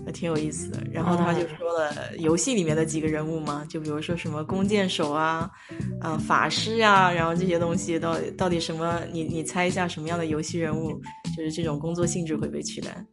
[0.05, 0.83] 还挺有意思的。
[0.93, 5.49] 然后他就说了游戏里面的几个人物嘛，就比如说什么弓箭手啊，
[6.01, 9.01] 啊法师呀，然后这些东西到底到底什么？
[9.13, 10.91] 你你猜一下什么样的游戏人物
[11.37, 13.05] 就是这种工作性质会被取代？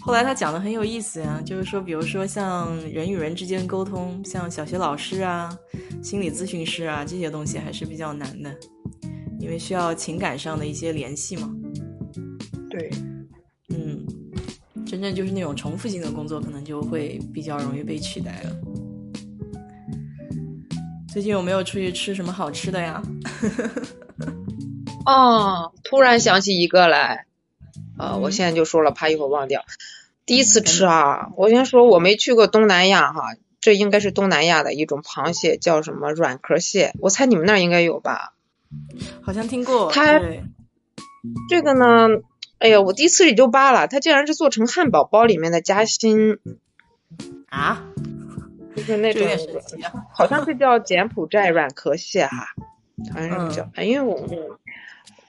[0.00, 5.56] 后来他讲的很有意思呀，就是说，比如说像人与人之间沟通，像小学老师啊、
[6.02, 8.54] 心理咨询师啊这些东西还是比较难的，
[9.38, 11.50] 因为需要情感上的一些联系嘛。
[12.70, 12.90] 对，
[13.68, 14.06] 嗯，
[14.86, 18.50] 真正就是那种重复性的工作，可能就会比较容易被取代了。
[21.12, 23.02] 最近有没有出去吃什么好吃的呀？
[25.06, 27.26] 哦，突然想起一个来。
[27.98, 29.64] 呃，我现在就说了，怕一会儿忘掉。
[30.26, 33.22] 第一次吃啊，我先说我没去过东南亚哈，
[33.60, 38.34] 这应该是东南亚的一种螃蟹，叫什么软壳蟹，我猜你们那儿应该有吧？
[39.22, 39.90] 好像听过。
[39.90, 40.20] 它
[41.48, 42.08] 这个呢，
[42.58, 46.38] 哎呀，我第一次也就罢了，它竟然是做成汉堡包里面的夹心
[47.48, 47.84] 啊，
[48.76, 49.26] 就是那种，
[50.14, 52.48] 好像是叫柬埔寨软壳蟹哈，
[53.12, 54.26] 好像是叫，因为我。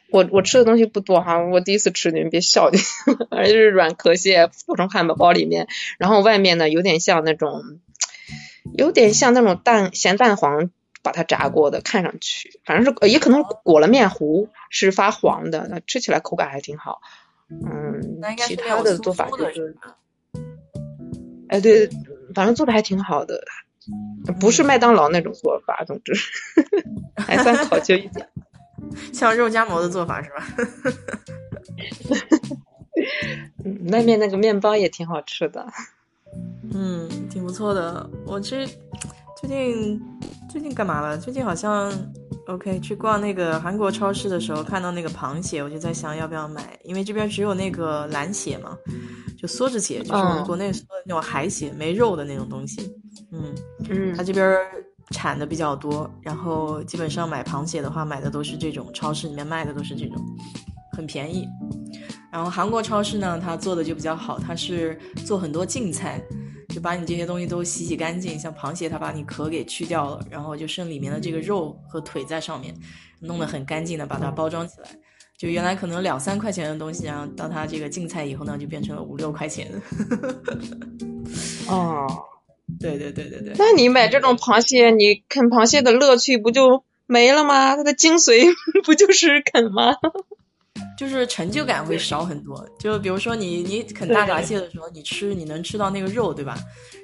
[0.10, 2.78] 我我吃的东西不多哈，我第一次吃，你们别笑的，
[3.30, 7.62] 反正就是软壳蟹做成汉堡包里面，然后外面呢有点像那种，
[8.74, 10.72] 有点像那种蛋咸蛋黄
[11.08, 17.00] 把它炸过的，看上去反正是也可能裹了面糊是发黄的，那吃起来口感还挺好。
[17.50, 19.78] 嗯，其他的做法就是，
[21.48, 21.90] 哎对，
[22.36, 23.42] 反正做的还挺好的，
[24.38, 26.12] 不是麦当劳那种做法，总之
[27.16, 28.28] 还算考究一点。
[29.14, 30.46] 像肉夹馍的做法是吧？
[33.92, 35.66] 外面那个面包也挺好吃的，
[36.74, 38.10] 嗯，挺不错的。
[38.26, 38.68] 我这
[39.40, 40.02] 最近
[40.50, 41.18] 最近干嘛了？
[41.18, 41.94] 最近好像
[42.48, 48.76] OK 去逛那个韩国超市的时候，看到那个螃蟹，我就在想要不要买，因为这边只有那个蓝蟹嘛，
[49.38, 52.82] 就梭子蟹，就是我们国内说的那种海蟹，没肉的那种东西。
[53.32, 53.54] 嗯
[53.90, 54.58] 嗯，他这边。
[55.12, 60.18] 产的比较多，然后基本上买螃蟹的话，买的都是这种超市里面卖的都是这种，
[60.92, 61.48] 很便宜。
[62.30, 66.22] 然后韩国超市呢，它做的就比较好，它是做很多净菜，
[66.78, 68.38] 就把你这些东西都洗洗干净。
[68.38, 72.72] 像螃蟹，它把你壳给去掉了，然后就剩里面的这个肉和腿在上面，
[73.20, 74.88] 弄得很干净的把它包装起来。
[75.36, 79.72] 就原来可能两三块钱的东西，然后到它这个净菜以后呢，就变成了五六块钱。
[81.68, 82.06] 哦。
[82.80, 87.76] 对对对对对，那你买这种螃蟹，你啃螃蟹的乐趣不就没了吗？
[87.76, 88.54] 它的精髓
[88.86, 89.96] 不就是啃吗？
[90.98, 92.68] 就是成就感会少很多。
[92.80, 96.58] 就比如说你你啃大闸蟹的时候，你吃你能吃到那个肉，对吧？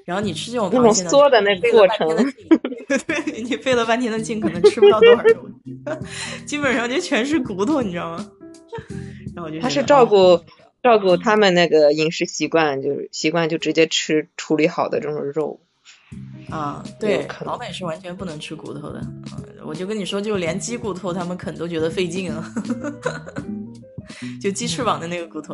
[0.05, 2.07] 然后你吃这种螃蟹缩的那过程，
[3.07, 5.49] 对你费了半天的劲，可能吃不到多少肉，
[6.45, 8.31] 基本上就全是骨头，你知道吗？
[9.35, 10.39] 然后就他是照顾。
[10.83, 15.61] 照顾他们那个饮食习惯，就是习惯就直接吃处理好的这种肉。
[16.49, 19.01] 啊，对，老美是完全不能吃骨头的。
[19.65, 22.53] 我就跟你说，就连鸡骨头他们啃都觉得费劲啊。
[24.41, 25.53] 就鸡翅膀的那个骨头。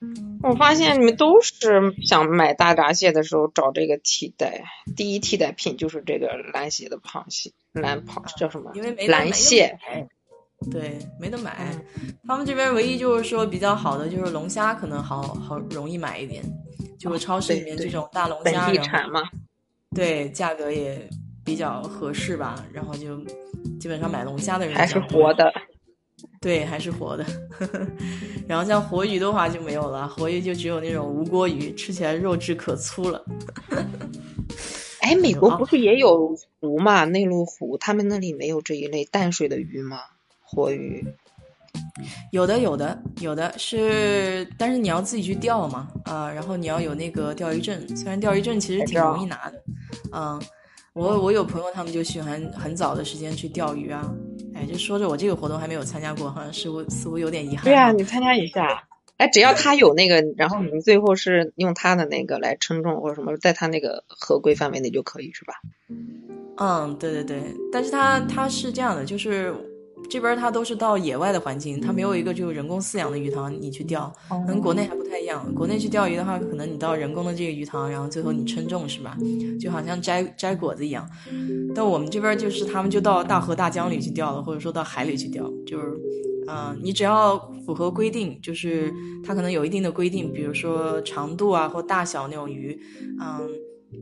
[0.00, 4.64] 嗯，我发现你们都是想买大闸蟹的时候找这个替代，
[4.96, 8.72] 第一替代品就是这个蓝蟹的螃蟹，蓝螃叫什么？
[8.74, 9.78] 因为没蓝蟹。
[10.70, 11.74] 对，没得买。
[12.26, 16.42] 他们这边唯一就是说比较好的就是龙虾，可能好好容易买一点。
[16.98, 19.20] 就是超市里面这种大龙虾，本地产嘛。
[19.94, 21.06] 对，价格也
[21.44, 22.64] 比较合适吧。
[22.72, 23.18] 然后就
[23.78, 25.52] 基本上买龙虾的人还是活的。
[26.44, 27.24] 对，还是活的。
[28.46, 33.24] 然后像活鱼的话就没有了，活鱼就只有那种无锅鱼，吃起来肉质可粗了。
[35.00, 37.06] 哎，美国不是也有湖嘛？
[37.06, 40.00] 内陆湖，他们那里没有这一类淡水的鱼吗？
[40.42, 41.02] 活鱼，
[42.30, 49.62] 有的有的有的是，但是你要自己去钓嘛，啊，然后你要有那个钓鱼证，虽然钓鱼证其实挺容易拿的，
[50.12, 50.38] 嗯，
[50.94, 54.14] 我我有朋友他们就喜欢很早的时间去钓鱼啊，
[54.54, 57.64] 哎，就说着我这个活动还没有参加过，好像似乎似乎有点遗憾。
[57.64, 58.86] 对啊，你参加一下，
[59.16, 65.54] 哎，只要他有那个，然后你们最后是用他的那个来称重或者什么，在他那个合规范围内就可以是吧？
[66.58, 67.42] 嗯，对对对，
[67.72, 69.52] 但是他他是这样的，就是。
[70.08, 74.12] 这边它都是到野外的环境，它没有一个就人工饲养的鱼塘，你去钓，
[74.46, 75.52] 跟国内还不太一样。
[75.54, 79.16] 国内去钓鱼的话，可能你到人工的这个鱼塘，然后最后你称重是吧？
[79.60, 81.08] 就好像摘摘果子一样。
[81.74, 85.98] 但我们这边就是他们就到大河大江里去钓了，或者说到海里去钓，就是，
[86.48, 88.92] 嗯，你只要符合规定，就是
[89.24, 92.78] 它可能有一定的规定，比如说长度啊或大小那种鱼，
[93.20, 93.48] 嗯，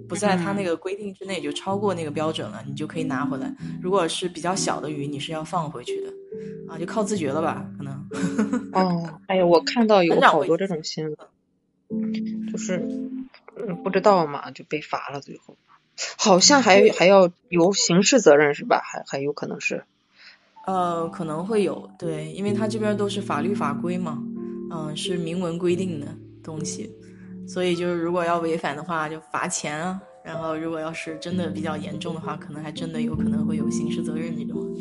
[0.09, 3.55] 不在它那个规定之内，就超过那个标准了，你就可以拿回来。
[3.81, 6.13] 如果是比较小的鱼，你是要放回去的，
[6.69, 7.67] 啊，就靠自觉了吧？
[7.77, 7.93] 可能。
[8.73, 11.17] 哦，哎呀，我看到有好多这种新闻，
[12.51, 12.77] 就是
[13.57, 15.57] 嗯，不知道嘛，就被罚了，最后
[16.17, 18.81] 好像还还要有刑事责任是吧？
[18.83, 19.85] 还还有可能是。
[20.65, 24.23] 呃，可能会有，对，因为他这边都是法律法规嘛，
[24.71, 26.07] 嗯，是明文规定的
[26.43, 26.89] 东西，
[27.47, 30.01] 所以就是如果要违反的话，就罚钱啊。
[30.25, 34.77] 然后如果要是真的比较严重的话，可能还真的有可能会有刑事责任那种。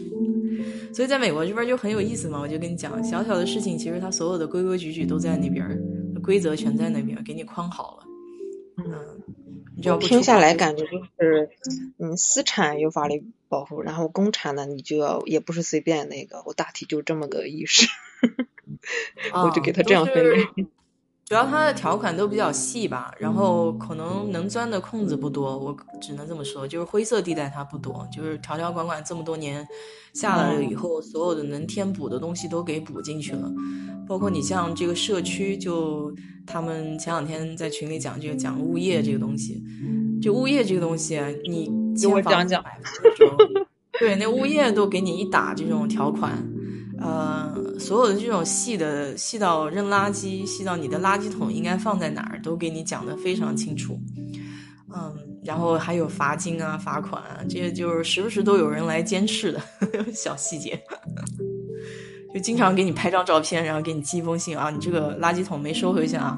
[0.93, 5.67] 所以在美国这边就很有意思嘛，我就跟你讲，小小的事情，其实它所有的规规矩矩都在那边，
[6.21, 8.03] 规则全在那边给你框好了。
[8.77, 9.21] 嗯，
[9.77, 11.49] 你要听下来感觉就是，
[11.97, 13.23] 嗯，私产有法律。
[13.49, 17.85] 保护，然后公产呢，你就要也不是随便那个，我大体就这么个意识，
[19.35, 20.45] 我就给他这样分类。
[21.31, 29.65] 主要它的条款都比较细吧，然后可能能钻的空子不多，我只能这么说，就是灰色地带它不多，就是条条款款这么多年
[30.11, 33.49] 下来了以后，所有的能填补的东西都给补进去了，
[34.05, 36.13] 包括你像这个社区，就
[36.45, 39.63] 他们前两天在群里讲这个讲物业这个东西，
[40.21, 41.71] 就物业这个东西，你。
[42.01, 42.63] 给我讲讲，
[43.99, 46.41] 对，那物业都给你一打这种条款，
[47.01, 53.99] 呃，所有的这种细的细到扔垃圾，细到你的垃圾桶应该放在哪儿，都给你讲的非常清楚。
[54.93, 60.79] 嗯，然后还有罚金啊、罚款啊，这些就是时不时都有人来监视的呵呵 小细节，
[62.33, 66.37] 就经常给你拍张照片，然后给你寄一封信啊，你这个垃圾桶没收回去啊，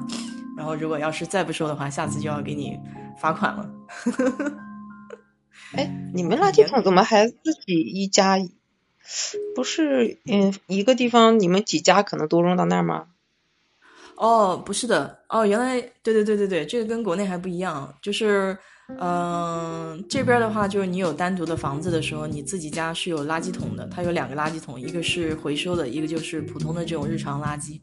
[0.56, 2.78] 然后如果要是再不收的话，下次就要给你
[3.20, 3.68] 罚款了。
[5.76, 8.53] 哎，你们垃圾桶怎么还自己一家一？
[9.54, 13.06] 不是，嗯，一个地方你们几家可能都扔到那儿吗？
[14.16, 18.56] 哦，不是的，哦，原来，对对对对对，这个跟国内还不一样，就是，
[19.00, 27.80] 嗯，这边的话，就是你有单独的房子的时候，你自己家是有垃圾桶的，它有两个垃圾桶，一个是回收的，一个就是普通的这种日常垃圾。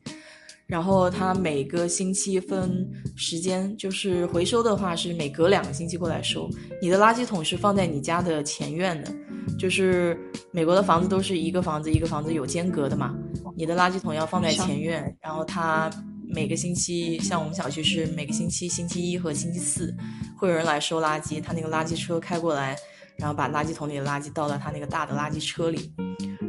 [0.68, 6.50] 然后它每个星期分时间，就是回收的话是每隔两个星期过来收。
[6.82, 9.12] 你的垃圾桶是放在你家的前院的，
[9.58, 10.18] 就是
[10.52, 13.16] 美国的房子都是一个房子一个房子有间隔的嘛。
[13.56, 15.90] 你的垃圾桶要放在前院，然后它
[16.28, 19.94] 每个星期，像我们小区是每个星期星期一和星期四
[20.38, 22.76] 会有人来收垃圾，他那个垃圾车开过来，
[23.18, 25.94] 然后把垃圾桶里的垃圾倒到他那个大的垃圾车里。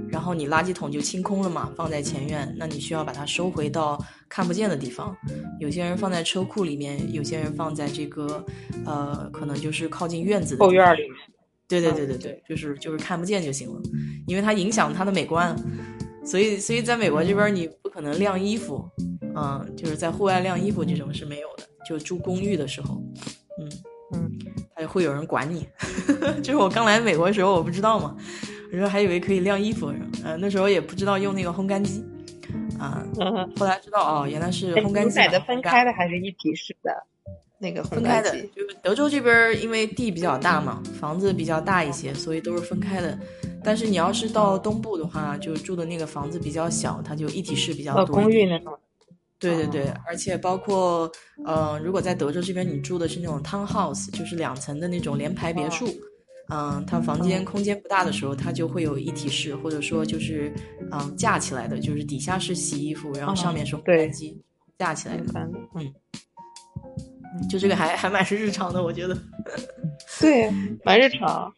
[0.08, 5.16] 然后你垃圾桶就清空了嘛，放在前院，那你需要把它收回到看不见的地方。
[5.58, 8.44] 有些人放在车库里面，有些人放在这个，
[8.84, 11.12] 呃，可能就是靠近院子的后院里面。
[11.80, 13.80] 对对对对对，就是就是看不见就行了，
[14.26, 15.56] 因为它影响它的美观。
[16.24, 18.88] 所以所以在美国这边你不可能晾衣服，
[19.34, 21.64] 嗯，就是在户外晾衣服这种是没有的。
[21.84, 23.02] 就住公寓的时候，
[23.58, 23.68] 嗯
[24.14, 24.30] 嗯，
[24.72, 25.66] 还会有人管你。
[26.40, 28.16] 就是我刚来美国的时候，我不知道嘛。
[28.72, 29.92] 我说还以为可以晾衣服，
[30.22, 32.04] 呃，那时候也不知道用那个烘干机，
[32.78, 33.04] 啊，
[33.58, 35.18] 后来知道哦，原来是烘干机。
[35.18, 36.90] 买的分开的还是一体式的？
[37.62, 43.16] 那个分开的，就是德州这边因为地比较大嘛，房子比较大一些，所以都是分开的。
[43.62, 48.16] 但是你要是到东部的话，就住的那个房子比较小，它就一体式比较多。
[48.16, 48.76] 公寓那种。
[49.38, 51.10] 对对对，而且包括，
[51.44, 55.88] 呃，如果在德州这边你住的是那种 townhouse，就是两层的那种联排别墅。
[56.48, 60.52] 嗯，它房间空间不大的时候，它就会有一体式，或者说就是
[60.92, 64.40] 嗯架起来的，就是底下是洗衣服，然后上面是烘干机
[64.78, 65.24] 架起来的。
[65.74, 65.92] 嗯，
[67.48, 69.16] 就这个还还蛮是日常的，我觉得。
[70.20, 70.50] 对，
[70.84, 71.54] 蛮日常。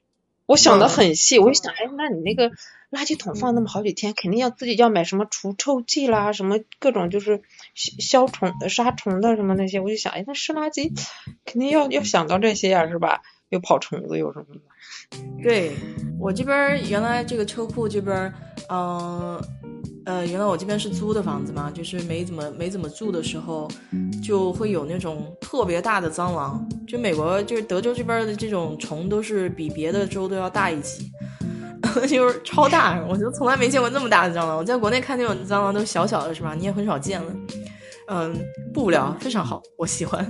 [0.46, 2.50] 我想的很细，我想，哎，那你那个
[2.90, 10.92] 垃圾桶放那么好几天，肯定要自己要买什么除臭剂啦，什么各种就是消虫的、杀虫的什么那些，我就想，哎，那湿垃圾
[11.46, 13.22] 肯定要要想到这些呀，是吧？
[13.48, 14.60] 又跑虫子又什么的。
[15.42, 15.72] 对
[16.18, 18.16] 我这边原来这个车库这边，
[18.68, 19.44] 嗯呃，
[20.06, 23.68] 原来我这边是租的房子嘛，就是没怎么没怎么住的时候，
[24.22, 26.66] 就会有那种特别大的蟑螂。
[26.86, 31.10] 就美国就是德州这边的这种虫都是比别的州都要大一级，
[32.06, 34.56] 就是超大，我就从来没见过那么大的蟑螂。
[34.56, 36.54] 我在国内看那种蟑螂都小小的，是吧？
[36.54, 37.32] 你也很少见了。
[38.06, 38.34] 嗯，
[38.74, 40.22] 不无聊，非常好，我喜欢。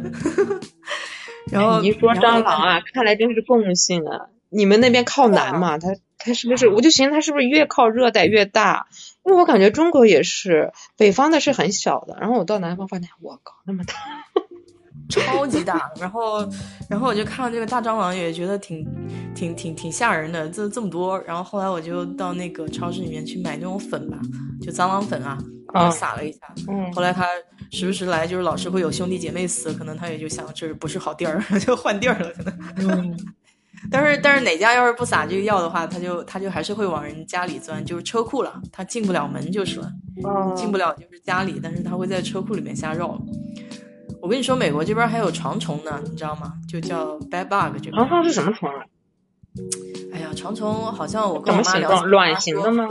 [1.51, 4.29] 然后你一说蟑螂啊，看来真是共性啊。
[4.51, 5.79] 你们那边靠南嘛？
[5.79, 6.69] 它它是不是？
[6.69, 8.87] 我就寻思它是不是越靠热带越大？
[9.25, 13.95] 因为我感觉中国也是，北方的是很小的，然后我到南方发现，我靠，那么大，
[15.09, 15.91] 超级大。
[15.99, 16.47] 然后
[16.89, 18.87] 然后我就看到这个大蟑螂，也觉得挺
[19.35, 21.19] 挺挺挺吓人的，这这么多。
[21.21, 24.19] 然后后来我就到那个超市里面去买那种粉吧，
[24.61, 25.39] 就蟑螂粉啊，
[25.73, 26.41] 然后撒了一下。
[26.69, 26.93] 嗯。
[26.93, 27.27] 后来他
[27.71, 33.11] 时不时来，就是老是会有兄弟姐妹死，可能他也就想这不是好地儿， 就换地儿了，可能。
[33.11, 33.19] 嗯，
[33.91, 39.93] 但是但是哪家要是不撒这个药的话，他就他就还是会往人家里钻，就是车库了，他进不了门就是了，
[40.57, 43.19] 进不了就是家里，但是他会在车库里面瞎绕。
[44.21, 46.55] 我跟你说，美国这边还有床虫呢，你知道吗？
[46.69, 47.93] 就叫 bed bug 这边。
[47.93, 48.85] 床虫是什么虫啊？
[50.13, 52.05] 哎呀，床虫好像我跟我妈聊？
[52.05, 52.89] 卵形的吗？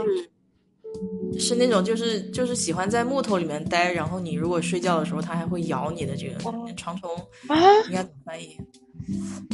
[1.36, 6.38] 是那种就是就是喜欢在木头里面待，然后你如果睡觉的时候，它还会咬你的这个
[6.76, 7.10] 床虫
[7.48, 7.56] 啊？
[7.88, 8.56] 应该怎么翻译？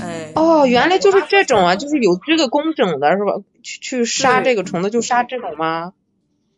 [0.01, 3.33] 哎，哦，原来就是这种啊，就是有这个工整的是吧？
[3.63, 5.93] 去去杀这个虫子就杀这种吗？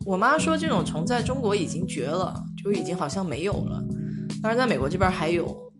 [0.04, 3.82] 我妈说这种虫在中国已经绝了，就已经好像没有了，
[4.42, 5.70] 但是在美国这边还有。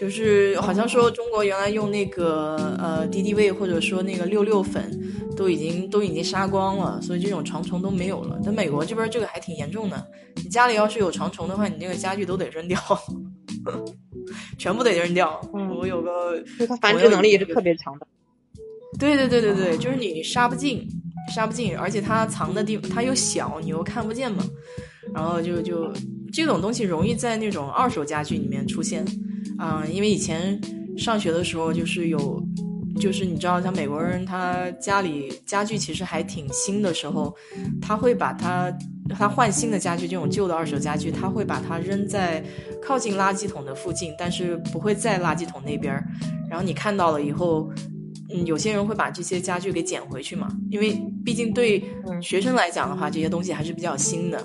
[0.00, 4.90] 就是好像说中国原来用那个呃敌敌畏或者说那个六六粉
[5.36, 8.40] 都已经都已经杀光了，所以这种床虫都没有了。
[8.44, 10.04] 但美国这边这个还挺严重的，
[10.42, 12.80] 你家里要是有床虫的话，你那个家具都得扔掉，
[14.58, 15.40] 全部得扔掉。
[15.52, 18.06] 我有个，它繁殖能力也是特别强的。
[18.98, 20.86] 对对对对对，就是你杀不进，
[21.34, 24.44] 杀不进，而且它藏的地方它又小，你又看不见嘛，
[25.14, 25.90] 然后就就
[26.32, 29.04] 这种东西容易在那种二手家具里面出现。
[29.58, 30.60] 嗯，因为以前
[30.96, 32.42] 上学的时候，就是有，
[33.00, 37.34] 就是你知道，像美国人，他家里家具其实还挺新的时候，
[37.80, 38.70] 他会把它，
[39.10, 42.42] 他换新的家具，这种旧的二手家具，他会把它扔在
[42.80, 46.04] 靠近垃圾桶的附近，但是不会在垃圾桶那边儿。
[46.48, 47.70] 然后你看到了以后，
[48.32, 51.82] 嗯，有些人会把这些家具给捡回去嘛，因为毕竟对
[52.22, 54.38] 学生来讲的话，这些东西还是比较新的，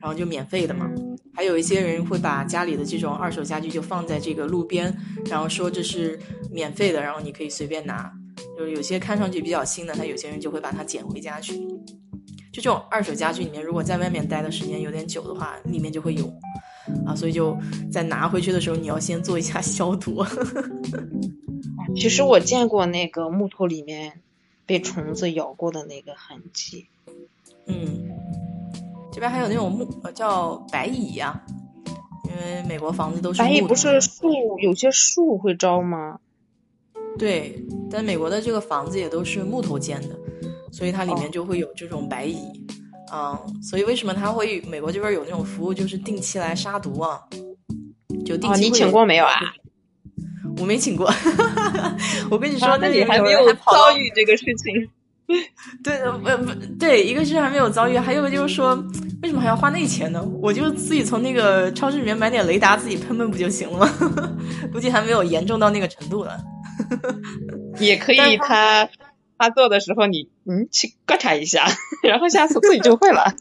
[0.00, 0.90] 然后就免费的嘛。
[1.36, 4.94] 还有一些人会把家里的这种二手家具就放在这个路边，
[5.26, 6.16] 然后说这是
[6.52, 8.12] 免费的，然后你可以随便拿。
[8.56, 11.54] 就是有些看上去比较新的，他有些人就会把它捡回家去。
[12.54, 16.32] 就这种二手家具里面，如果在外面待的时间有点久的话，里面就会有
[17.04, 17.58] 啊，所以就
[17.90, 20.24] 在拿回去的时候，你要先做一下消毒。
[21.98, 24.20] 其实我见过那个木头里面
[24.66, 26.86] 被虫子咬过的那个痕迹。
[27.66, 28.08] 嗯。
[29.12, 31.44] 这边还有那种木叫白蚁呀，
[32.24, 36.20] 因为美国房子都是白蚁，不是树有些树会招吗？
[37.18, 40.16] 对，但美国的这个房子也都是木头建的，
[40.74, 42.38] 所以它里面就会有这种白蚁。
[43.12, 47.20] 嗯，所以为什么它会美国这边有那种服务，就是定期来杀毒啊？
[48.26, 49.38] 就定期你请过没有啊？
[50.58, 51.12] 我没请过，
[52.30, 54.90] 我跟你说，那你还没有遭遇这个事情。
[55.82, 58.74] 对，不不对，一个是还没有遭遇，还有个就是说，
[59.22, 60.22] 为什么还要花那钱呢？
[60.42, 63.92] 我就自己从那个超市里面买点雷达，自己喷喷不就行了吗？
[64.72, 66.38] 估计还没有严重到那个程度了。
[67.78, 68.88] 也可以，他
[69.48, 71.66] 他做的时候，你你去观察一下，
[72.02, 73.34] 然后下次自己就会了。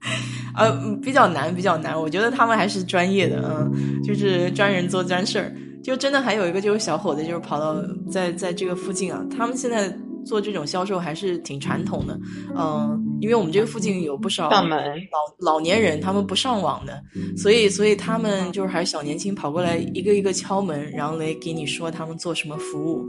[0.56, 2.00] 呃，比较难，比较难。
[2.00, 5.54] 我觉得他们还是专业的，嗯，就是专人做专事儿。
[5.82, 7.76] 就真的还有一个就是小伙子，就是跑到
[8.10, 9.96] 在在这个附近啊，他们现在。
[10.24, 12.18] 做这种销售还是挺传统的，
[12.56, 14.62] 嗯，因为我们这个附近有不少老
[15.38, 17.02] 老年人，他们不上网的，
[17.36, 23.04] 所以所以他们就是还是小年轻跑过来一个一个敲门，然后来给你说他们做什么服务，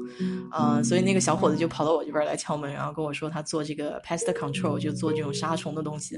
[0.58, 6.16] 嗯，所以那个小伙子就跑到我这边来敲门，然后跟我说他做这个 pest control，就做这种杀虫的东西，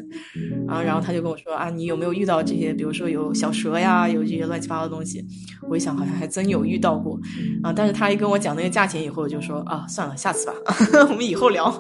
[0.67, 5.25] 然后然后他就跟我说啊，你有没有遇到这些，比如说有小蛇呀，有这些乱七八糟的东西？
[5.69, 7.19] 我一想好像还真有遇到过，
[7.63, 10.53] 啊，但是他一跟我讲那个价钱以后，我就说啊，算了，下次吧。
[11.09, 11.71] 我们以后聊。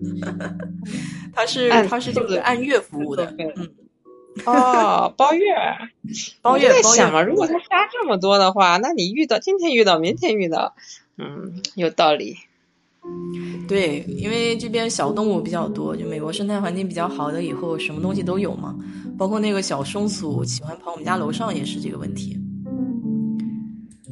[1.32, 3.70] 他是他是这个按月服务的，嗯，
[4.46, 5.54] 哦，包月，
[6.42, 6.68] 包月。
[6.70, 10.74] 在想嘛，如果他杀这么多的话，那你遇到今天遇到，明天遇到，
[11.18, 12.36] 嗯，有道理。
[13.68, 18.74] 对，因为这边小动物比较多，就美国生态环境比较好的，以后什么东西都有嘛，
[19.16, 22.38] 包括那个小松鼠喜欢跑我们家楼上也是这个问题。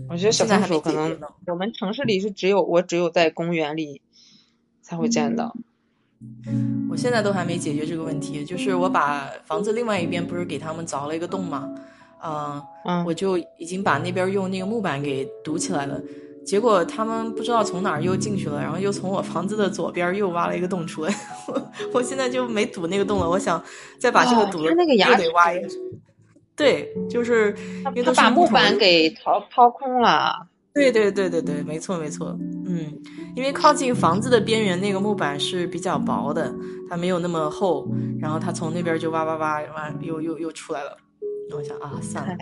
[0.09, 4.01] 我觉得小松鼠可能我们城市里是只有我只有在公园里。
[4.89, 5.55] 才会见到。
[6.91, 11.69] 我现在都还没解决这个问题，就是我把房子另外一边不是给他们凿了一个洞嘛，
[12.25, 16.01] 嗯，我就已经把那边用那个木板给堵起来了。
[16.47, 21.15] 结果他们不知道从哪儿又进去了，然后又从我房子的左边又挖了一个洞出来。
[21.47, 23.63] 我我现在就没堵那个洞了，我想
[24.01, 25.69] 再把这个堵了，那个又得挖一个。
[26.57, 27.55] 对，就是
[27.95, 30.49] 因为他把木板给掏掏空了。
[30.75, 32.93] 对对对对对，没错没错，嗯。
[33.37, 36.53] 因为靠近房子的边缘那个木板是比较薄的，
[36.91, 37.89] 它没有那么厚，
[38.21, 40.97] 然后它从那边就哇哇哇哇又又又出来了。
[41.57, 42.37] 我想啊，算了，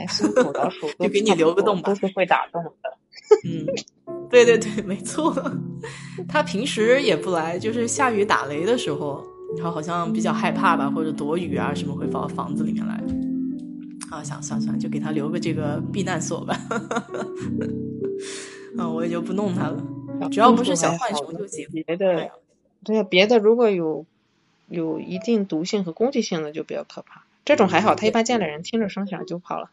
[0.98, 1.90] 就给你留个洞吧。
[1.90, 2.90] 都是会打洞的。
[3.44, 3.66] 嗯，
[4.30, 5.34] 对对对，没错。
[6.26, 9.22] 它平时也不来，就是下雨打雷的时候，
[9.56, 12.98] 然后好像比较害怕吧，或者躲雨啊什么会跑到房子里面来。
[14.10, 16.58] 啊，想算算就给他留个这个避难所吧。
[18.78, 19.84] 嗯， 我也就不弄它了，
[20.30, 21.66] 只要不是小浣熊就行。
[21.70, 22.30] 别的，
[22.84, 24.06] 对别的如果有
[24.68, 27.24] 有一定毒性和攻击性的就比较可怕。
[27.44, 29.70] 这种还好，它一般见了人听着声响就跑了。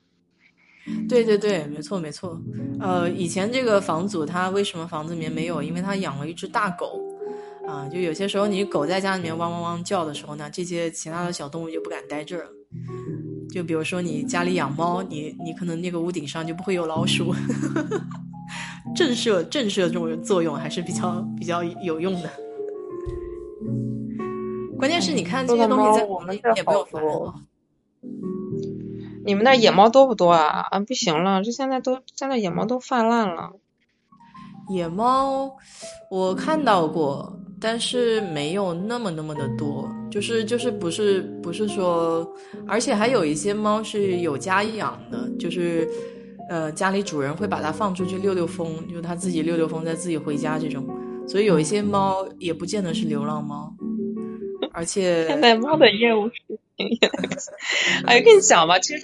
[1.08, 2.42] 对对对，没错没错。
[2.80, 5.64] 呃，以前这个房主他为什么房子里面没有？
[5.64, 7.00] 因为他养了一只大狗。
[7.66, 12.48] 啊，就有些时候你狗在家里面汪汪汪叫的时候呢，这些其他的小动物就不敢待这儿。
[13.54, 17.32] 就比如说你家里养猫，你你可能那个屋顶上就不会有老鼠。
[18.96, 22.30] 震慑震慑这种作用还是比较比较有用的。
[24.78, 27.36] 关键是你看这些东西在我们也没有烦恼。
[29.26, 30.68] 你们那野猫多不多啊？
[30.72, 33.52] 啊，不行了，这现在都现在野猫都泛滥了。
[34.70, 35.56] 野猫
[36.10, 42.32] 我看到过，但是没有那么那么的多，就是就是不是不是说，
[42.68, 45.90] 而且还有一些猫是有家养的，就是
[46.52, 50.86] 呃家里主人会把它放出去溜溜风，就它自己溜溜风再自己回家这种，
[51.28, 53.74] 所以有一些猫也不见得是流浪猫，
[54.72, 56.60] 而且现在猫的业务是。
[58.06, 59.02] 哎，跟你讲吧，其实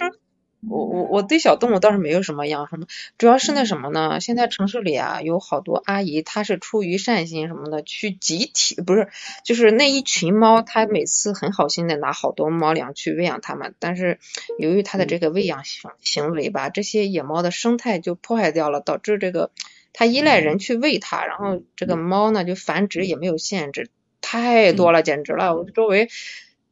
[0.68, 2.86] 我我我对小动物倒是没有什么养什么，
[3.16, 4.20] 主要是那什么呢？
[4.20, 9.08] 现在城市里啊，有好多阿姨，她是出于善心什么的，去集体不是，
[9.42, 14.18] 就是那一群猫，她每次很好心的拿好多猫粮去喂养它们，但是
[14.58, 19.50] 由于它的这个喂养行行为吧，这些野猫的生态就破坏掉了，导致这个
[19.94, 23.88] 它依赖人去喂它，然后这个猫呢就繁殖也没有限制，
[24.20, 26.10] 太多了，简直了，我周围。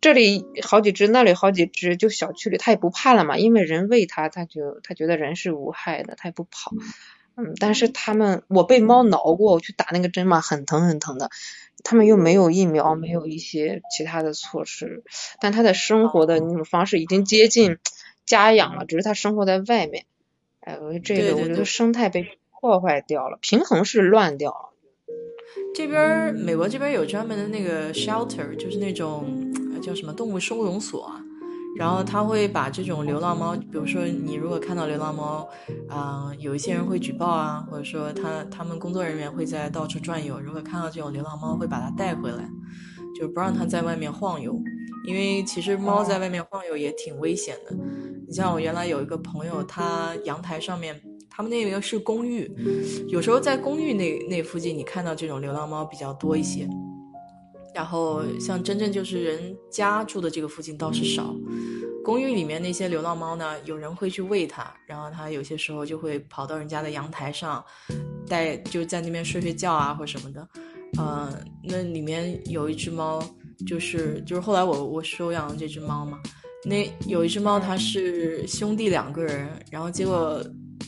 [0.01, 6.73] 这里好几只，那里好几只，就小区里它也不怕了嘛，因为人喂它，它就它觉得人是无害的，它也不跑。
[7.37, 11.31] 嗯，但是他们，我被猫挠过，我去打那个针嘛，很疼很疼的。
[11.85, 15.05] 他们又没有疫苗，没有一些其他的措施，
[15.41, 17.79] 但它的生活的那种方式已经接近
[18.27, 20.05] 家养了，只是它生活在外面。
[20.61, 24.75] 哎，我觉得这个我觉得生态被破坏掉了，平衡是乱掉了。
[25.75, 29.58] 这边美国这边有专门的那个 shelter，就是那种。
[29.79, 31.21] 叫什么动物收容所啊，
[31.77, 35.49] 然后他会把这种流浪猫，比如说你如果看到流浪猫，
[35.89, 42.49] 啊，有一些人会举报啊，或者说他他们工作人员会在到处转悠，如果看到这种流浪猫，会把它带回来，
[43.19, 44.61] 就不让它在外面晃悠，
[45.07, 47.77] 因为其实猫在外面晃悠也挺危险的。
[48.27, 51.01] 你像我原来有一个朋友，他阳台上面，
[51.31, 52.51] 他们那个是公寓，
[53.09, 56.69] 有时候在公寓那那附近，你看到这种流浪猫比较多一些。
[57.79, 61.33] 然后像真正就是人家住的这个附近倒是少，
[62.05, 67.65] 公寓里面那些流浪猫呢，有人会去喂它，然后它有些时候就会跑到人家的阳台上，
[68.27, 70.49] 带就在那边睡睡觉啊或什么的，
[70.99, 73.23] 呃，那里面有一只猫，
[73.65, 76.19] 就是就是后来我我收养了这只猫嘛，
[76.65, 80.45] 那有一只猫它是兄弟两个人，然后结果。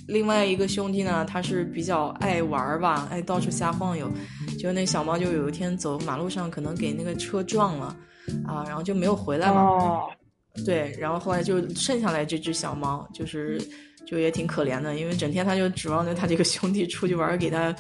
[0.07, 4.11] 另外一个兄弟呢，他是比较爱玩吧，爱到处瞎晃悠。
[4.61, 7.97] 就那小猫，就有一天走马路上，可能给那个车撞了，
[8.47, 10.01] 啊，然后就没有回来嘛。
[10.67, 13.59] 对，然后后来就剩下来这只小猫，就是
[14.07, 17.75] 就也挺可怜的，因为整天它就指望着它这个兄弟出去玩，给它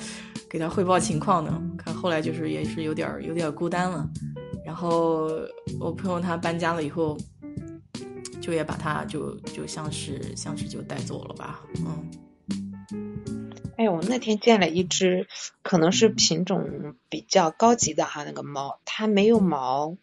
[0.49, 1.62] 给它汇报情况呢。
[1.76, 4.09] 看后来就是也是有点有点孤单了。
[4.64, 5.31] 然后
[5.78, 7.18] 我朋友他搬家了以后。
[8.41, 12.11] 就也把它就就像是像是就带走了吧，嗯。
[13.81, 15.26] 哎，我那天见了一只，
[15.62, 19.97] 可能是品种比较高级的哈，那个猫，它没有毛，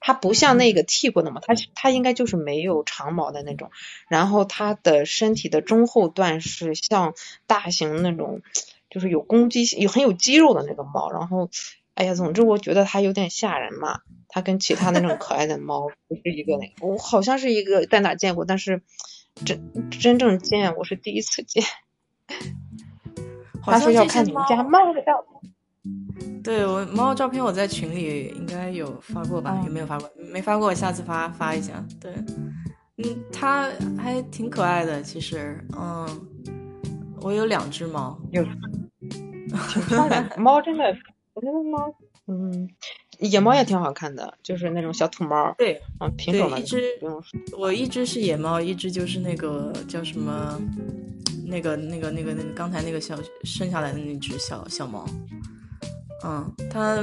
[0.00, 3.70] 它不像那个剃过的嘛，它它应该就是没有长毛的那种。
[4.10, 7.14] 然后它的身体的中后段是像
[7.46, 8.42] 大型那种，
[8.90, 11.10] 就是有攻击性、有很有肌肉的那个猫。
[11.10, 11.48] 然后，
[11.94, 14.02] 哎呀，总之我觉得它有点吓人嘛。
[14.28, 18.82] 它跟其他那种可爱的猫不是一个那个，我好像是一个在哪见过，但是
[19.46, 21.64] 真真正见我是第一次见。
[23.62, 26.42] 他说要看你们家猫的照片。
[26.42, 29.60] 对我猫照片我在群里应该有发过吧？
[29.64, 30.10] 有没有发过？
[30.16, 31.84] 没发过，下次发发一下。
[32.00, 32.12] 对，
[32.98, 36.06] 嗯，它还挺可爱的，其实，嗯，
[37.20, 38.44] 我有两只猫，有，
[39.72, 40.28] 挺漂亮。
[40.36, 40.84] 猫真的，
[41.34, 41.94] 我觉得猫，
[42.26, 42.68] 嗯。
[43.18, 45.54] 野猫也挺好看的，就是那种小土猫。
[45.56, 46.82] 对，啊，品种的一只，
[47.56, 50.60] 我一只是野猫，一只就是那个叫什么，
[51.52, 55.06] 那个那个那个那个刚才那个小生下来的那只小小猫。
[56.24, 56.96] 嗯，它，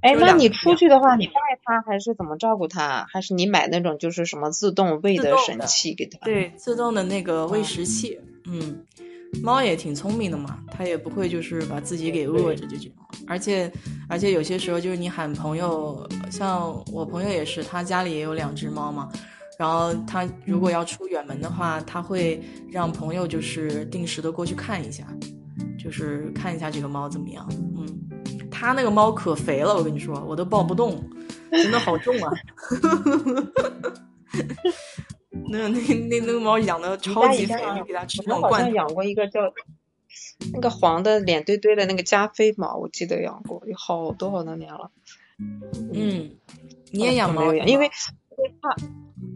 [0.00, 1.32] 哎，那你出去的话，你带
[1.62, 3.06] 它还是怎么照顾它？
[3.12, 6.18] 还是你买那种就是什么自动喂的神器给它？
[6.24, 8.18] 对，自动的那个喂食器。
[8.46, 8.82] 嗯。
[9.44, 12.90] 猫也挺聪明的嘛，它也不会就是把自己给饿着这种，
[13.28, 13.70] 而且
[14.08, 19.08] 而且有些时候就是你喊朋友，像我朋友也是，他家里也有两只猫嘛，
[19.60, 25.06] 然后他如果要出远门的话，他会让朋友就是定时的过去看一下，
[25.78, 27.46] 就是看一下这个猫怎么样。
[27.76, 27.86] 嗯，
[28.50, 31.04] 他那个猫可肥了，我跟你说，我都抱不动，
[31.50, 32.32] 真的好重啊。
[35.50, 38.52] 那那那那个猫养的超级肥，就给它吃那种罐。
[38.52, 39.40] 好像养过一个叫
[40.54, 44.90] 那个黄的脸堆堆的那个加菲猫，我记得养过，有好多好多年了。
[45.92, 46.30] 嗯，
[46.92, 47.52] 你也养猫？
[47.52, 47.90] 因为因为
[48.62, 48.74] 它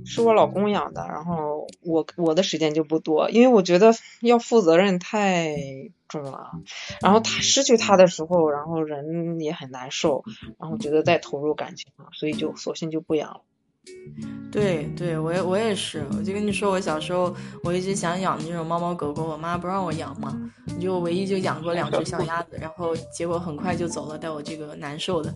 [0.04, 5.56] 是我老公养的，然后我我的时间就不多，因为我觉得要负责任太
[6.08, 6.50] 重了。
[7.00, 10.24] 然后他失去他的时候，然后人也很难受，
[10.58, 13.40] 然后觉得再投入感情了，所以就索性就不养了。
[14.50, 20.34] 对对，我也我也是，我就跟你说，我小时候我一直想养那种猫猫狗狗，我妈不让我养嘛，
[20.80, 25.34] 就唯一就养过两只小鸭子，然后结果很快就走了，带我这个难受的，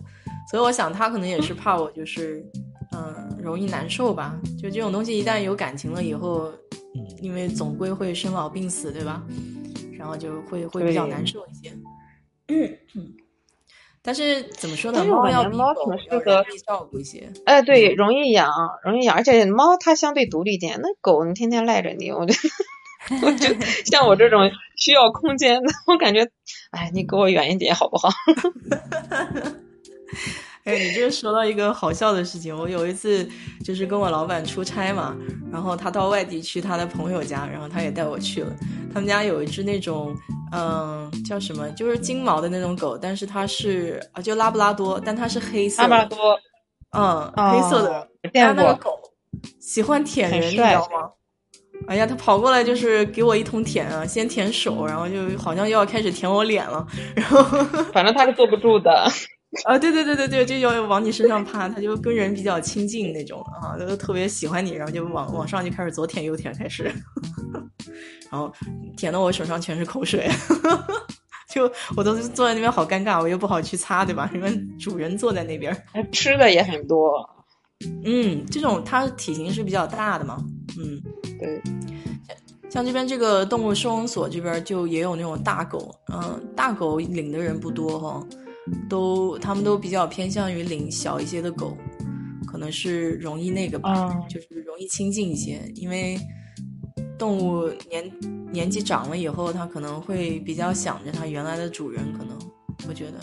[0.49, 2.43] 所以我想他可能也是怕我就是
[2.91, 6.51] 嗯容易难受吧，就这种东西一旦有感情了以后，
[7.21, 9.23] 因为总归会生老病死，对吧？
[9.97, 11.71] 然后就会会比较难受一些。
[12.47, 12.77] 嗯。
[14.01, 15.03] 但是怎么说呢？
[15.03, 17.31] 猫要猫挺适合照顾一些。
[17.45, 18.49] 哎，对，容易养，
[18.83, 20.79] 容易养，而且猫它相对独立点。
[20.81, 23.53] 那狗你天天赖着你，我觉得我就
[23.91, 26.29] 像我这种需要空间的，我感觉，
[26.71, 28.09] 哎，你给我远一点好不好？
[30.65, 33.27] 哎，你这说到一个好笑的事情，我有一次
[33.63, 35.15] 就是跟我老板出差嘛，
[35.51, 38.51] 然后他到外地去他的朋友家，然后他也带我去了。
[38.93, 40.15] 他们家有一只那种，
[40.51, 45.81] 嗯，叫什么，就是金毛的那种狗，但是它是啊，就拉布拉多，但它是黑色。
[45.83, 46.39] 拉布拉多，
[46.97, 48.07] 嗯，黑色的。
[48.33, 48.99] 它那个狗
[49.59, 51.09] 喜欢舔人，你知道吗？
[51.87, 56.85] 哎呀，他跑过来就是给我一通舔啊，先舔手，然后就好像又要开始舔我脸了，
[57.15, 57.41] 然后
[57.93, 59.07] 反正他是坐不住的。
[59.65, 66.83] 啊， 对对对对对，就要往你身上趴，它就跟人比较亲近那种啊，就特别喜欢你，然后就往往上就开始左舔右舔开始，
[68.29, 68.51] 然后
[68.95, 70.29] 舔的我手上全是口水，
[71.49, 74.29] 就我都坐在那边好尴尬，我又不好去擦，对吧？
[74.35, 75.75] 因为主人坐在那边，
[76.11, 77.27] 吃的也很多，
[78.05, 80.37] 嗯，这种它体型是比较大的嘛，
[80.77, 81.01] 嗯，
[81.39, 81.59] 对，
[82.69, 88.23] 像这边这个动物收容所这边就也有那种大狗，嗯，大狗领的人不多哈。
[88.89, 91.77] 都，他们都比较偏向于领小一些的狗，
[92.47, 95.61] 可能是容易那个吧，就是容易亲近一些。
[95.75, 96.17] 因为
[97.17, 98.11] 动物年
[98.51, 102.37] 年纪长了以后，它可能会比较想着它原来的主人，可能
[102.87, 103.19] 我觉得。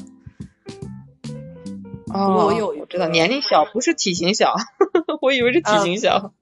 [2.14, 4.54] 哦，我有我知道，年龄小不是体型小，
[5.20, 6.32] 我以为是体型小。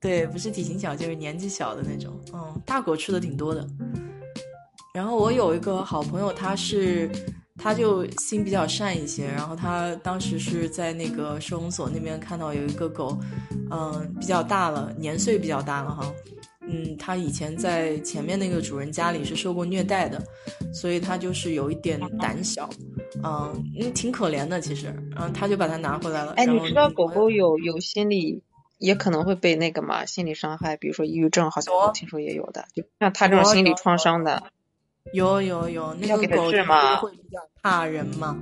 [0.00, 2.20] 对，不是体型小，就是年纪小的那种。
[2.32, 3.66] 嗯，大狗吃的挺多的。
[4.94, 7.10] 然后我有一个好朋友，他是。
[7.58, 13.18] 他就心比较善一些，然后他当时是在那个收容所那边看到有一个狗，
[13.70, 16.14] 嗯，比较大了，年岁比较大了哈，
[16.62, 20.22] 嗯，他以前在前面那个主人家里是受过虐待的，
[20.72, 22.70] 所以他就是有一点胆小，
[23.24, 26.34] 嗯，挺可怜的其实，然后，他就把它拿回来了。
[26.36, 28.40] 哎，你知道狗狗有有心理，
[28.78, 34.44] 也可能会被那个嘛心理伤害，比如说抑郁症，好像我听说也有的，就像他这种心理创伤的。
[35.12, 38.36] 有有有，那个狗就是会比较怕人嘛，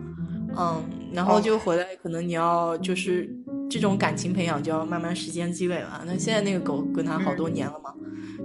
[0.56, 3.28] 嗯，然后就回来，可能你要就是
[3.70, 6.02] 这种感情培养就要慢慢时间积累了。
[6.04, 7.94] 那现在那个狗跟他好多年了嘛，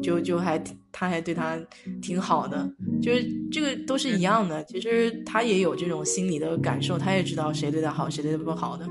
[0.04, 0.62] 就就还
[0.92, 1.60] 他还对他
[2.02, 2.70] 挺好的，
[3.02, 4.64] 就是这个都是一样的。
[4.66, 8.86] 其实他也有这种心理的感受，他也知道谁对他好，谁对他不好的。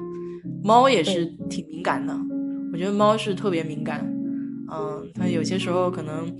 [0.62, 2.14] 猫也是挺敏感的，
[2.72, 4.00] 我觉得猫是特别敏感，
[4.70, 6.34] 嗯，它有些时候可能。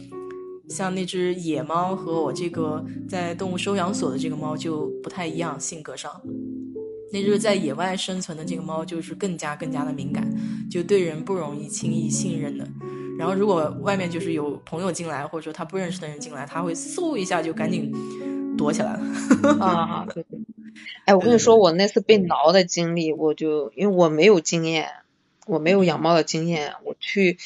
[0.70, 6.22] 像那只野猫和我这个在动物收养所的这个猫就不太一样，性格上，
[7.12, 10.32] 那只在野外生存的这个猫就是更加更加的敏感，
[10.70, 12.66] 就对人不容易轻易信任的。
[13.18, 17.92] 然后如果外面就是有朋友进来，或者说他不认识的人进来，他会嗖一下就赶紧
[18.56, 19.02] 躲起来了。
[19.60, 20.38] 啊， 对对。
[21.04, 24.88] 哎，我跟你说，我那次被挠的经历，我就因为我没有经验，
[25.46, 27.36] 我没有养猫的经验，我去。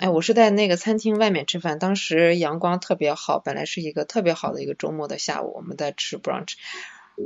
[0.00, 6.54] 哎，我是在那个餐厅外面吃饭，当时阳光特别好，本来是一个特别好的一个周末的下午，我们在吃 brunch，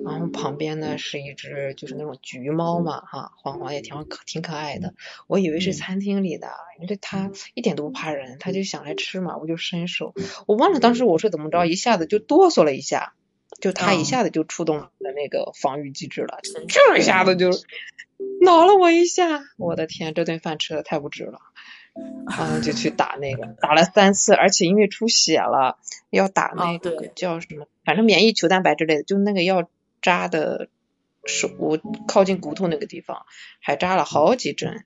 [0.05, 4.93] 然后旁边呢是一只就是那种橘猫嘛，哈，黄黄也挺可挺可爱的，
[5.29, 6.49] 我以为是餐厅里的，
[6.81, 10.12] 因为它一点都不怕人，它就想来吃嘛，我就伸手，
[10.49, 13.14] 我忘了当时我是怎么着，一下子就哆嗦了一下，
[13.61, 17.51] 就它一下子就触动了那个防御机制了，这一下子就
[18.41, 21.39] 挠了我一下，我的天，这顿饭吃的太不值了。
[22.27, 25.79] 然后就去打那个，打了三次，而且因为出血了，
[26.11, 29.69] 要打那个叫什么，反正免疫球蛋白之类的，就那个要
[30.03, 30.69] 扎的
[31.25, 31.49] 手，
[32.09, 33.25] 靠近骨头那个地方，
[33.61, 34.85] 还扎了好几针，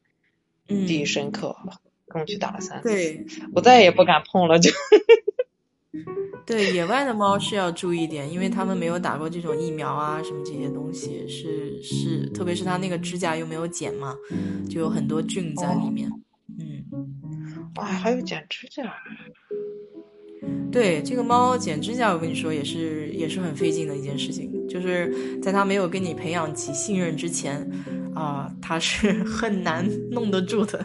[0.67, 1.57] 第一深刻，
[2.09, 4.71] 跟我去打了三次，对，我再也不敢碰了，就。
[6.45, 14.15] 对，野外的猫是要注意点，因为它们没有打过这种疫苗啊，什么这些东西是是，特别是它那个指甲又没有剪嘛，
[14.71, 16.11] 就有很多菌在里面。
[16.59, 16.85] 嗯，
[17.77, 18.83] 哇，还有剪指甲。
[20.71, 27.69] 对，这个猫剪指甲，我跟你说也是也是很费劲的一件事情，就是在它没有跟你培养起信任之前，
[28.15, 30.85] 啊，它是 很难弄得住的。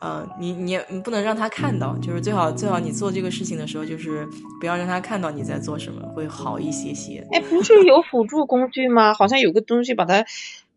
[0.00, 4.26] 呃，你你你不能让它看到，就是最好最好你做这个事情的时候，就是
[4.58, 7.26] 不要让它看到你在做什么，会好一些些。
[7.30, 9.12] 哎，不是有辅助工具吗？
[9.12, 10.24] 好像有个东西把它，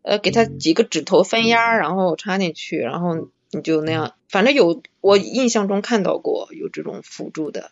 [0.02, 4.14] 呃，给它几个指头分压，然后插进去，然后你就那样。
[4.28, 7.70] 反正有，我印象中看到过有这种辅助的。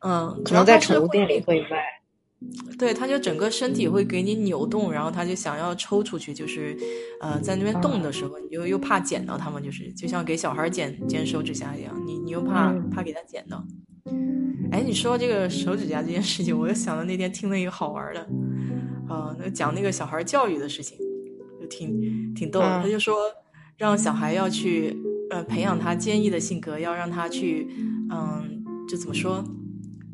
[0.00, 1.78] 嗯，可能在宠物店里会卖。
[2.78, 6.74] 对，它就整个身体会给你扭动，然后它就想要抽出去，就是，
[7.20, 13.62] 呃，在那边动的时候，你就又怕剪到它们，就是就像给小孩剪剪手指甲一样，你你又怕怕给它剪到。
[14.72, 18.20] 哎，你说这个手指甲这件事情，我又想到那天听了一个好玩的，
[19.06, 20.96] 啊，那讲那个小孩教育的事情，
[21.60, 22.80] 就挺挺逗的。
[22.82, 23.30] 他就说
[23.76, 24.96] 让小孩要去
[25.30, 27.68] 呃培养他坚毅的性格，要让他去
[28.10, 29.44] 嗯，就怎么说，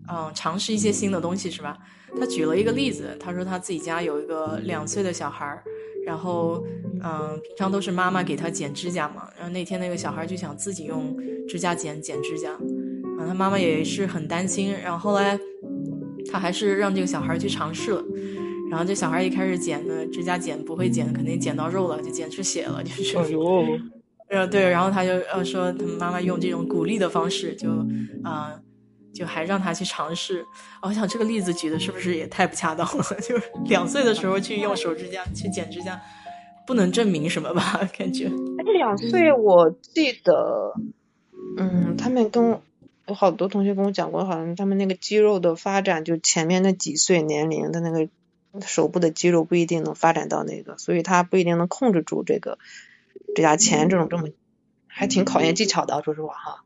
[0.09, 1.77] 嗯，尝试一些新的东西，是吧？
[2.19, 5.63] 他举了一个例子，他说他自己家有一个两岁的小孩儿，
[6.07, 6.65] 然后，
[7.03, 11.15] 嗯，平常都是妈妈给他剪指甲嘛，然后那天那个小孩就想自己用
[11.47, 12.51] 指甲剪剪指甲，
[13.19, 15.39] 然后他妈妈也是很担心，然后后来
[16.31, 18.03] 他还是让这个小孩去尝试了，
[18.71, 23.67] 然后这小孩一开始剪呢，指甲剪不会剪，肯定剪到肉了，就剪出血了，就是，哎呦，
[24.29, 27.69] 呃对，然后他就呃说他们妈妈用这种鼓励的方式，就
[28.23, 28.61] 啊。
[29.15, 30.45] 就还让他去尝试，
[30.83, 33.03] 我想这个例子举的是不是也太不恰当了？
[33.27, 35.99] 就是两岁的时候去用手指甲去剪指甲，
[36.67, 37.81] 不能证明什么吧？
[37.97, 38.31] 感觉。
[38.75, 40.75] 两岁，我记得，
[41.57, 42.61] 嗯，他们跟
[43.07, 48.11] 我好多同学跟我讲过，好像他们那个肌肉的发展，就前面那几岁年龄的那个
[48.67, 52.59] 手部的肌肉不一定能发展到那个，所以他不一定能控制住这个
[53.35, 54.29] 指甲钳这种这么，
[54.87, 56.65] 还挺考验技巧的，说实话哈。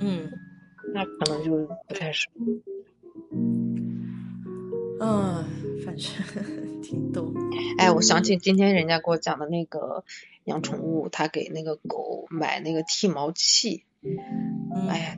[0.00, 0.30] 嗯。
[0.92, 2.28] 那可能就不太熟。
[4.98, 5.44] 嗯，
[5.84, 6.02] 反正
[6.82, 7.32] 挺逗。
[7.78, 10.02] 哎，我想起今天人家给我讲的那个
[10.42, 13.84] 养宠物，他给那个狗买那个剃毛器。
[14.88, 15.16] 哎呀，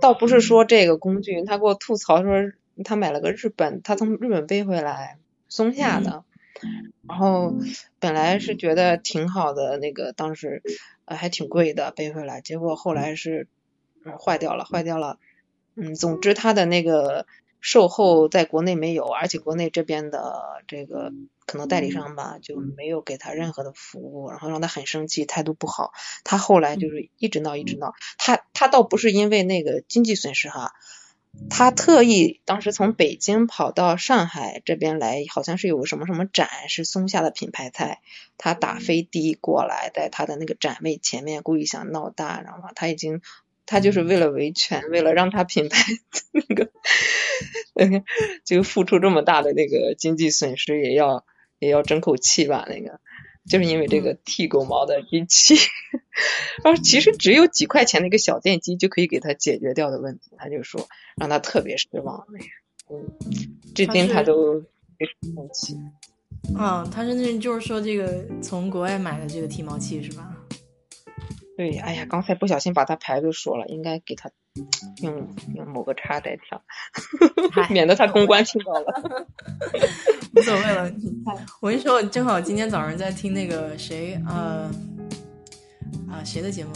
[0.00, 2.50] 倒不是说这个工具，他给我吐槽说
[2.82, 6.24] 他买了个日本，他从日本背回来松下的，
[7.08, 7.54] 然后
[7.98, 10.62] 本来是觉得挺好的，那个当时
[11.06, 13.48] 还挺贵的背回来，结果后来是。
[14.18, 15.20] 坏掉了，坏掉了。
[15.76, 17.24] 嗯，总之他的那个
[17.60, 21.12] 售后在国内没有，而且国内这边的这个
[21.46, 25.92] 可能代理商吧就没有给他任何的服务，然后让他很生气，态度不好。
[26.24, 27.94] 他后来就是一直闹，一直闹。
[28.18, 30.72] 他他倒不是因为那个经济损失哈，
[31.50, 38.00] 他特意当时从北京跑到上海这边来，好像是有个什么什么展，是松下的品牌菜，
[38.38, 43.20] 他打飞的过来，在他的那个展位前面故意想闹大，然后他已经。
[43.64, 45.80] 他就是为了维权，为了让他品牌
[46.32, 46.72] 那个
[47.74, 48.04] 那个
[48.44, 51.24] 就付出这么大的那个经济损失，也要
[51.60, 52.66] 也要争口气吧？
[52.68, 53.00] 那个
[53.48, 55.56] 就是因为这个剃狗毛的机
[56.12, 62.26] 器，啊，其实只有几块钱的一个小电机就可以给他解决掉的问题，他就说让他特别失望。
[62.30, 62.44] 那个，
[62.94, 63.08] 嗯，
[63.74, 64.60] 至今他都
[64.98, 65.76] 非常生气。
[66.56, 70.36] 啊，他是那，就是说这个从国外买的这个剃毛器是吧？
[71.56, 74.30] 对，哎呀，刚才不小心把他牌子说了，应该给他
[75.02, 76.62] 用用某个叉代跳，
[77.70, 79.26] 免得他公关听到了。
[80.34, 80.90] 无所谓了，
[81.60, 84.68] 我跟你说，正好今天早上在听那个谁，呃，
[86.12, 86.70] 啊，谁的节目？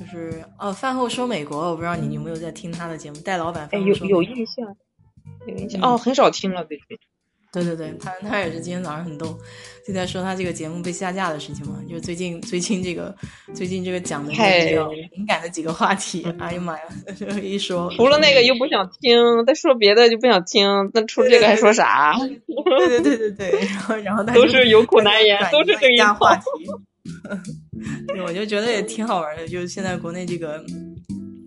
[0.00, 3.68] 就是哦，饭后说美国，我不知道你有没有在听他的节目，戴老板。
[3.70, 4.66] 哎，有有印象，
[5.46, 5.80] 有印象。
[5.82, 6.98] 哦，很少听了，对 对。
[7.50, 9.26] 对对对，他他也是今天早上很逗，
[9.86, 13.16] 就在说他这个节目被下架的事情嘛，就最近最近这个
[13.54, 16.84] 最近这个讲的比较敏感的几个话题，哎呀妈呀，
[17.42, 22.14] 一说 除了那个又不想听，再说别的就不想听，那除了这个还说啥？
[22.18, 26.44] 对对对对对，然后然后都是有苦难言，都是这一话题。
[28.08, 30.64] 对，我就觉得也挺好玩的，就是现在国内这个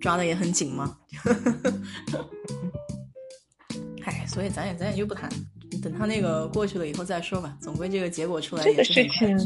[0.00, 0.98] 抓的也很紧嘛。
[4.04, 5.30] 哎，所以咱也咱也就不谈。
[5.82, 9.36] 等他那个过去了以后再说吧，总归这个结果出来这个事情，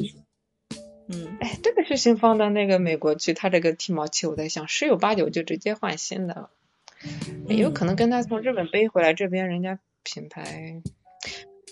[1.08, 6.50] 嗯，哎，这个事情放到那个美国去，他这个剃毛器，我在想，十有八九就直接换新的了，
[7.48, 10.82] 也有可能跟他从日本背回来这边人家品牌，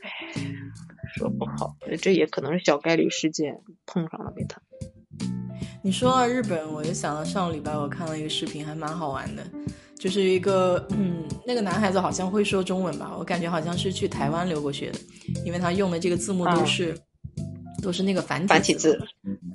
[0.03, 0.33] 哎，
[1.17, 4.61] 说不好，这也可能是小概率事件碰上了给他。
[5.83, 9.45] 你说到日本，我就想到上个礼拜我看了一个视频，还蛮好玩的，
[9.99, 14.99] 就是一个嗯，那个男孩子好像会说中文吧，我感觉好像是去台湾留过学的，
[15.45, 16.97] 因为他用的这个字幕都是、
[17.85, 18.99] 都是那个繁繁体字。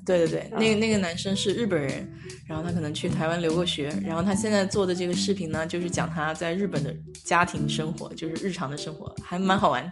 [0.05, 2.07] 对对对，那个那个男生是日本人，
[2.47, 9.91] 然后他可能去台湾留过学，然后他现在做的这个视频呢，就是讲他在日本的家庭生活，就是日常的生活，还蛮好玩。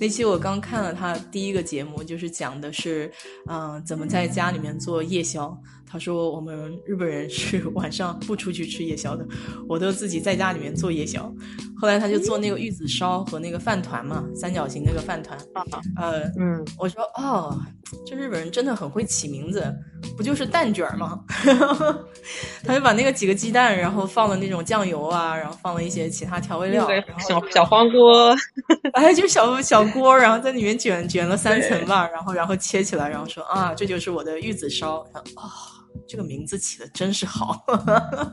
[0.00, 3.10] 那期我刚看了他第一个节目，就是讲的是，
[3.48, 5.56] 嗯、怎么在家里面做夜宵。
[5.94, 9.24] 他说我们日本人是晚上不出去吃夜宵的，
[9.68, 11.32] 我都自己在家里面做夜宵。
[11.80, 15.38] 后来他就做那个玉子烧和那个饭团嘛，三角形那个饭团。
[15.96, 17.56] 呃，嗯，我说哦，
[18.04, 19.72] 这日本人真的很会起名字，
[20.16, 21.20] 不就是蛋卷儿吗？
[22.66, 28.34] 他就把那个几个鸡蛋，然后放了那种酱油啊，然后放了一些其他调味料，那然后小小黄锅，
[28.94, 35.06] 哎，就小小锅，然后在里面卷卷了三层吧，然后然后切起来，然后说啊，这就是我的玉子烧。
[35.12, 37.64] 然后啊、这个名字起的真是好。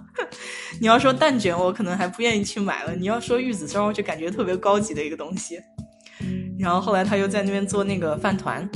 [0.79, 2.93] 你要说蛋卷，我可能还不愿意去买了。
[2.95, 5.59] 你要说玉子烧，就感觉特别高级的一个东西。
[6.59, 8.69] 然后后来他又在那边做那个饭团，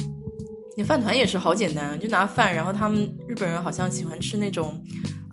[0.76, 4.82] 那饭团也是好简单，就拿饭，然后他们日本人好像喜欢吃那种，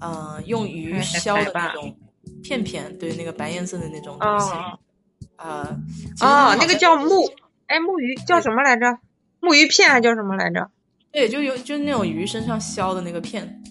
[0.00, 1.96] 呃，用鱼哎削的那种
[2.42, 4.50] 片片，对，那个白颜色的那种东西。
[4.50, 4.78] 哦
[5.36, 5.64] 呃，
[5.96, 7.28] 其实他们哦，那个叫木，
[7.66, 8.98] 哎，木鱼叫什么来着？
[9.40, 10.70] 木鱼片还叫什么来着？
[11.12, 13.62] 对，就有就是那种鱼身上削的那个片，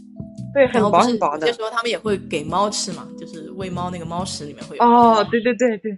[0.54, 1.58] 对，很薄很薄的有些。
[1.58, 4.84] 时候他们也会给猫吃嘛，就是喂猫那个猫食里面会有。
[4.84, 5.98] 哦，对对对对，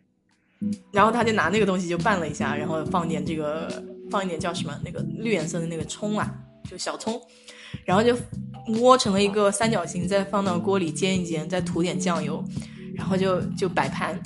[0.92, 3.68] 然后他就拿那个东西就拌了一下，然后放点这个
[4.10, 6.34] 放一点叫什么那个绿颜色的那个葱啊，
[6.70, 7.22] 就小葱，
[7.84, 8.16] 然后就
[8.80, 12.42] 窝成了一个三角形，再放到锅里煎一煎，再涂点酱油，
[12.96, 14.18] 然后就就摆盘，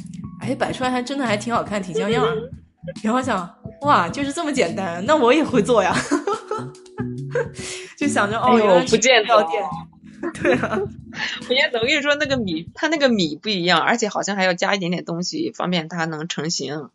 [0.41, 2.35] 哎，摆出来还真的还挺好看，挺像样儿。
[3.03, 5.95] 然后想，哇，就是这么简单，那我也会做呀。
[7.97, 9.63] 就想着哦，原来见得药店。
[10.41, 10.79] 对啊，
[11.47, 16.89] 我跟等于说那个米，它那个米不一样，而且好像还要加一点点东西，方便它能成型。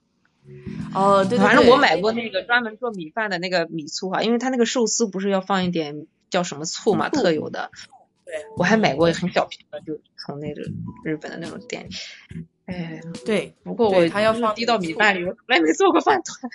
[0.93, 7.71] 哦，对对对，反正我买过那个专门做米饭的那个米醋啊，因为它那个寿司不是要放一点叫什么醋嘛，特有的。
[8.25, 10.63] 对，我还买过很小瓶的，就从那个
[11.05, 11.91] 日本的那种店里。
[12.67, 16.51] 哎，对，不过我他要放滴到米饭里，我从来没做过饭团。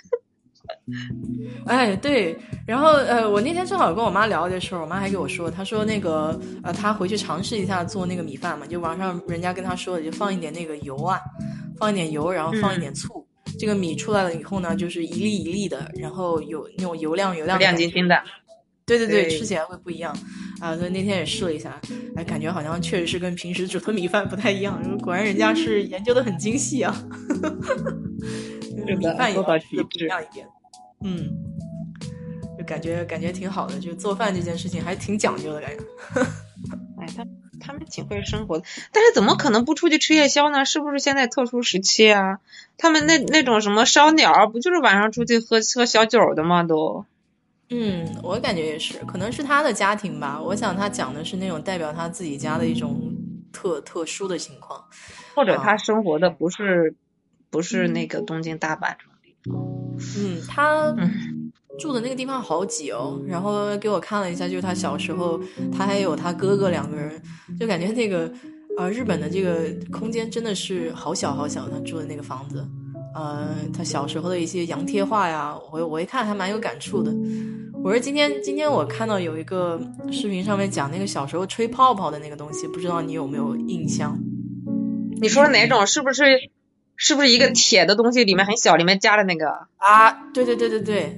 [1.66, 2.36] 哎，对，
[2.66, 11.18] 然后呃，我那天正好跟我妈聊的时候，我妈还给我说，她说那个呃，她回去尝试一下做那个米饭嘛，就网上人家跟她说的，就放一点那个油啊，
[11.78, 13.26] 放一点油，然后放一点醋，
[13.58, 18.22] 这个米出来了以后呢，就是一粒一粒的，然后有那种油亮油亮的亮晶晶的。
[18.88, 20.16] 对对对，对吃起来会不一样
[20.60, 21.80] 啊、所以那天也试了一下，
[22.16, 24.98] 哎，感觉好像确实是跟平时煮的米饭不太一样。
[24.98, 26.92] 果然人家是研究的很精细啊，
[28.60, 29.52] 是的米饭也不
[30.00, 30.48] 一样一点。
[31.04, 31.30] 嗯，
[32.58, 35.84] 就感觉感觉挺好的，就做饭这件事情还挺讲究的感觉。
[36.98, 37.24] 哎，他
[37.60, 40.64] 他们挺会生活的，但是怎么可能不出去吃夜宵呢？
[40.64, 42.40] 是不是现在特殊时期啊？
[42.76, 46.64] 他们那那种什么烧鸟，不就是晚上出去喝喝小酒的吗？
[46.64, 47.04] 都。
[47.70, 50.40] 嗯，我感觉也是，可能是他的家庭吧。
[50.40, 53.12] 我想他讲的是那种代表他自己家的一种
[53.52, 54.82] 特特殊的情况。
[55.34, 56.94] 或者他生活的不是、
[57.50, 59.54] 不是那个东京、大阪这种地方。
[60.18, 65.40] 嗯，他嗯住的那个地方好挤哦，然后给我看了一下，就是他小时候，
[65.72, 67.22] 他还有他哥哥两个人，
[67.60, 68.32] 就感觉那个
[68.76, 72.66] 呃日本的这个空间真的是好小好小，他住的那个房子，
[73.18, 77.12] 呃，他小时候的一些洋贴画呀，我我一看还蛮有感触的。
[77.82, 79.80] 我说今天今天我看到有一个
[80.12, 84.16] 视频上面讲那个小时候吹泡泡的那个东西，不知道你有没有印象？
[85.20, 85.84] 你说的哪种？
[85.84, 86.50] 是不是
[86.94, 89.66] 是不是一个铁的东西，里面很小，里面加的那个？
[89.78, 91.16] 啊，对对对对对，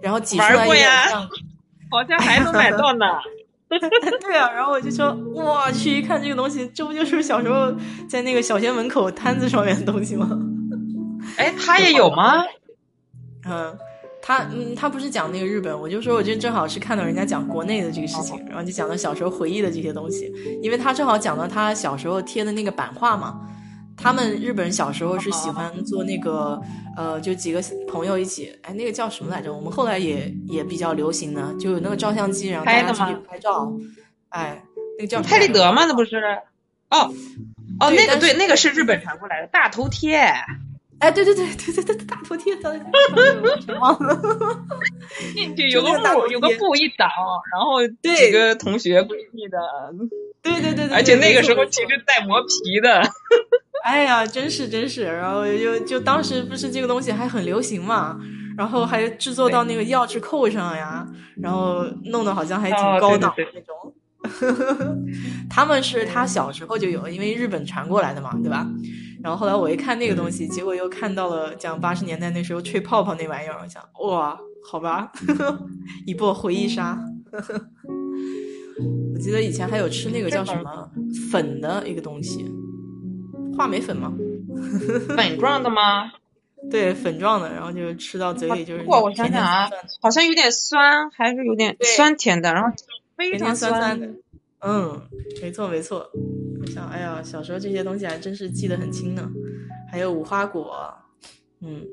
[0.00, 1.28] 然后挤出来玩过呀一个像
[1.92, 3.04] 好像还能买到呢。
[4.20, 7.70] 对啊，然后我就说，我去一看这个东西，这不就是小时候
[8.08, 10.28] 在那个小学门口摊子上面的东西吗？
[11.36, 12.44] 哎，他也有吗？
[13.44, 13.76] 嗯，
[14.20, 23.40] 他嗯，他不是讲那个日本，我就说，我就正好是看到人家讲国内的这个事情，然后就讲到小时候回忆的这些东西，因为他正好讲到他小时候贴的那个版画嘛。
[23.94, 26.60] 他们日本人小时候是喜欢做那个，
[26.96, 29.52] 呃，就几个朋友一起，哎，那个叫什么来着？
[29.52, 33.70] 我们后来也也比较流行的，就有那个照相机，然后大家出去拍照，
[34.30, 34.64] 哎，
[34.98, 35.84] 那个叫什么拍立来着得吗？
[35.84, 36.16] 那不是？
[36.90, 37.12] 哦
[37.80, 40.24] 哦，那个对，那个是日本传过来的大头贴。
[41.02, 44.16] 哎，对对对对对对，大头贴， 大头贴，全忘了。
[45.34, 47.10] 进去有个布，有个布一挡，
[47.52, 49.58] 然后对几个同学闺蜜的，
[50.40, 53.02] 对对对对，而且那个时候其实带磨皮的。
[53.82, 58.16] 哎呀，真是真是，然后就就当时不是这个东西还很流行嘛，
[58.56, 61.04] 然后还制作到那个钥匙扣上呀，
[61.42, 63.92] 然后弄得好像还挺高档的那种。
[65.50, 68.64] 他们是他小时候就有，因为日本传过来的嘛，对吧？
[69.22, 75.12] 然后后来我一看那个东西，结果又看到了讲八十年代那时候吹泡泡那玩意儿，我想哇，好吧，
[76.06, 76.98] 一波回忆杀。
[79.14, 80.90] 我记得以前还有吃那个叫什么
[81.30, 82.44] 粉的一个东西，
[83.56, 84.12] 话梅粉吗？
[85.16, 86.10] 粉状的吗？
[86.70, 88.82] 对，粉状的，然后就吃到嘴里就是。
[88.82, 89.68] 不过我想想啊，
[90.00, 92.70] 好像有点酸，还是有点酸甜的，然后
[93.16, 94.08] 非常酸酸的。
[94.60, 95.00] 嗯，
[95.42, 96.08] 没错没错。
[96.80, 99.30] 哎呀，小时候这些东西还真是记得很清呢。
[99.90, 100.94] 还有无花果，
[101.60, 101.84] 嗯，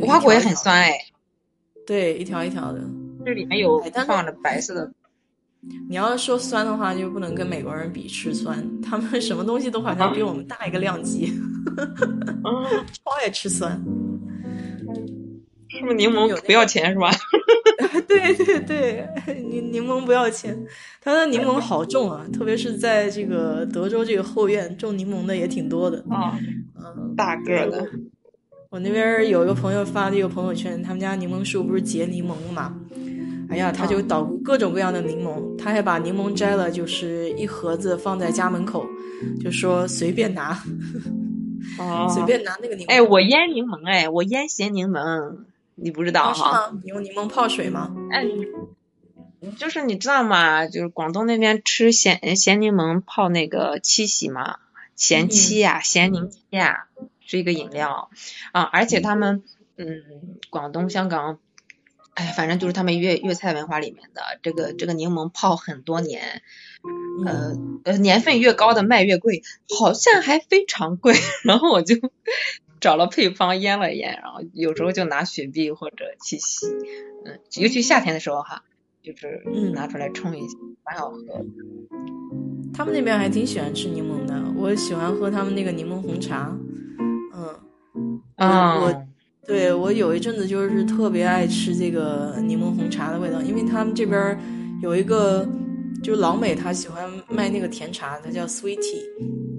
[0.00, 0.92] 无花果也很酸哎。
[1.86, 2.80] 对，一条一条的，
[3.26, 4.92] 这里面有放着白色的。
[5.88, 11.32] 你要说酸的话，就不能跟美国人比吃酸，他们什么东西都好像比我们大一个量级。
[12.92, 13.80] 超爱吃酸。
[15.78, 17.10] 是不是柠檬不要钱是吧？
[18.06, 19.08] 对 对对，
[19.50, 20.56] 柠柠檬不要钱。
[21.00, 26.38] 它的柠檬好重啊，特别是在这个德州这个后院种柠檬的也挺多的啊，
[26.76, 27.88] 嗯，大个的。
[28.70, 32.74] 我那边有一个朋友发的一个朋友圈，他们家柠檬树不是结柠檬嘛？
[33.50, 38.86] 哎呀，他就捣鼓各种各样的柠檬，他还把柠檬摘了，就是一盒子放在家门口，
[39.42, 40.58] 就说随便拿，
[41.78, 42.90] 哦，随便拿那个柠檬。
[42.90, 45.36] 哎，我腌柠檬，哎，我腌咸柠檬。
[45.74, 46.72] 你不知道哈？
[46.82, 47.94] 你用柠檬泡水吗？
[48.10, 48.24] 哎，
[49.58, 50.66] 就是你知道吗？
[50.66, 54.58] 就是广东那边吃咸咸柠檬泡那个七喜嘛，
[54.96, 56.86] 咸七呀，咸柠七呀，
[57.26, 58.10] 是一个饮料
[58.52, 58.62] 啊。
[58.62, 59.42] 而且他们，
[59.76, 60.02] 嗯，
[60.50, 61.38] 广东、香港，
[62.14, 66.42] 哎，反正就是他们粤粤菜文化里面的这个这个柠檬泡很多年，
[67.24, 69.42] 呃呃，年份越高的卖越贵，
[69.78, 71.14] 好像还非常贵。
[71.44, 71.96] 然后我就。
[72.82, 76.66] 找了配方腌了腌，然后有时候就拿雪碧或者七喜，
[77.24, 78.64] 嗯，尤其夏天的时候哈，
[79.02, 79.40] 就是
[79.72, 81.18] 拿出来冲一下，蛮好喝。
[82.74, 86.58] 他们那边还挺喜欢吃柠檬的，我喜欢喝他们那个柠檬红茶，
[86.98, 89.06] 嗯，啊，我
[89.46, 94.36] 对我有一阵子就是特别爱吃这个柠檬红茶的味道，因为他们这边
[94.82, 95.48] 有一个
[96.02, 99.51] 就是老美他喜欢卖那个甜茶，它叫 Sweetie。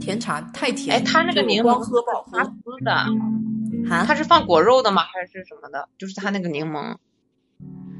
[0.00, 2.22] 甜茶太甜，哎，它那个柠檬喝不好
[2.64, 5.02] 喝的，啊，他是放果肉的吗？
[5.02, 5.88] 还是什么的？
[5.98, 6.96] 就是它那个柠檬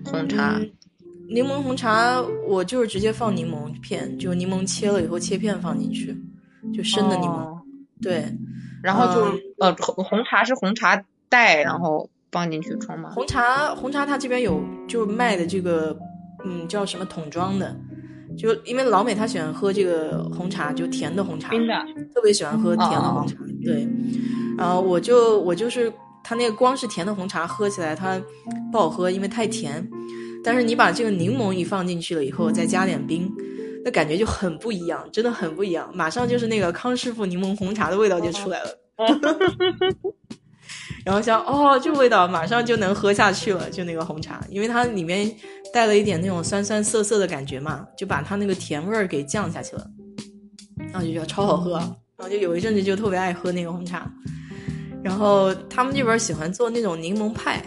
[0.07, 0.59] 红茶，
[1.29, 6.17] 柠檬红茶，我就是直接放柠檬片，就柠檬切了以后切片放进去，
[6.75, 7.61] 就生的柠檬，
[8.03, 8.25] 对，
[8.83, 13.11] 然后就呃红红茶是红茶袋，然后放进去冲吗？
[13.11, 15.97] 红茶红茶，它这边有就卖的这个，
[16.45, 17.77] 嗯，叫什么桶装的。
[18.37, 21.75] 就因为老美他喜欢喝这个红茶，就甜的红茶，冰的，
[22.15, 23.37] 特别喜欢喝甜的红茶。
[23.65, 23.87] 对，
[24.57, 28.21] 然后我就我就是他那个光是甜的红茶喝起来它
[28.73, 29.87] 不好喝，因为太甜。
[30.43, 33.31] 但是你把这个柠檬一放进去了以后，再加点冰，
[33.85, 35.91] 那感觉就很不一样，真的很不一样。
[35.95, 38.71] 马上就是那个康师傅柠檬红茶的味道就出来了。
[41.05, 45.31] 然后像哦，这味道马上就能喝下去了，就那个红茶，因为它里面
[45.73, 49.87] 带了一点那种酸酸涩涩的感觉嘛，就把它那个甜味儿给降下去了，
[50.93, 54.11] 然后就觉得超好喝，然后就有一阵子就特别爱喝那个红茶。
[55.03, 57.63] 然后他们这边喜欢做那种柠檬派，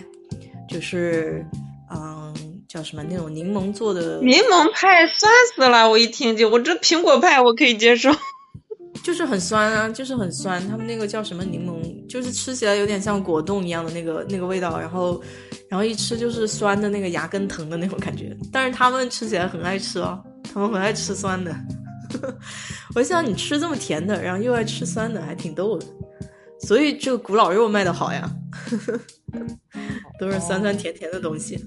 [0.70, 1.44] 就是
[1.92, 2.34] 嗯
[2.68, 8.12] 叫什么那种柠檬做的柠檬派酸死了，我一听就我这苹果派我可以接受。
[9.04, 10.66] 就是很酸啊，就是很酸。
[10.70, 15.22] 他们那个叫什么柠檬，就是吃起来有点像果冻一样的那个那个味道，然后，
[15.74, 18.38] 然后一吃就是酸的那个牙根疼的那种感觉。
[18.52, 20.24] 但是他们吃起来很爱吃哦，
[20.54, 21.52] 他们很爱吃酸的。
[22.94, 25.88] 我想你吃这么甜的，然后又爱吃酸的，还挺逗的。
[26.60, 28.32] 所以这个古老肉卖的好呀，
[30.20, 31.58] 都是酸酸甜甜的东西，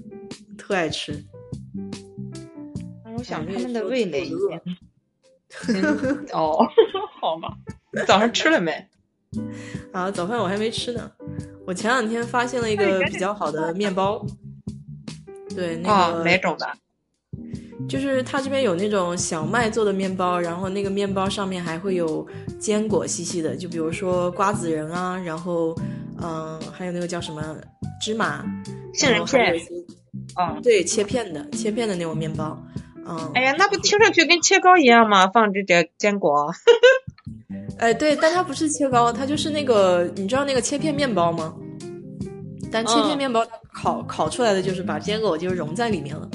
[0.57, 1.21] 特爱吃。
[3.17, 4.31] 我想他们的味蕾。
[6.31, 6.65] 哦，
[7.19, 7.53] 好吧，
[8.07, 8.71] 早上吃了没？
[9.91, 11.11] 啊，早饭我还没吃呢。
[11.67, 14.25] 我前两天发现了一个比较好的面包，
[15.53, 16.65] 对，那个哪种的？
[17.89, 22.25] 就是他这边有那种小麦做的面包，然后那个面包上面还会有
[22.57, 25.75] 坚果细细的，就比如说瓜子仁啊，然后
[26.21, 27.57] 嗯，还有那个叫什么
[28.01, 28.45] 芝麻、
[28.93, 29.53] 杏仁片，
[30.37, 32.57] 哦，对，切片的，切片的那种面包。
[33.05, 35.27] 嗯，哎呀，那不听上去跟切糕一样吗？
[35.27, 36.53] 放这点坚果。
[37.79, 41.53] 哎，对，但它不是切糕，它就是那个，你知道那个切片面包吗？
[42.71, 46.29] 但切片面包它烤烤出来的就是把坚果就融在里面了，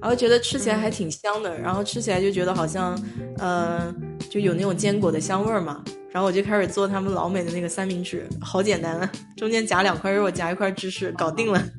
[0.00, 3.00] 然后觉得吃起来还挺香的，然后吃起来就觉得好像，
[3.38, 3.94] 呃，
[4.30, 11.62] 就有那种坚果的香味儿嘛，然后我就开始做他们老美的那个三明治，好简单啊，中间夹两块肉，夹一块芝士，搞定了。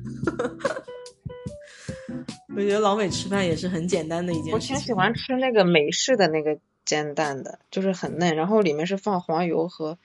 [2.56, 4.52] 我觉得老美吃饭也是很简单的一件事情。
[4.54, 9.98] 我挺喜欢吃那个美式的那个煎蛋的，就是很嫩，然后里面是放黄油和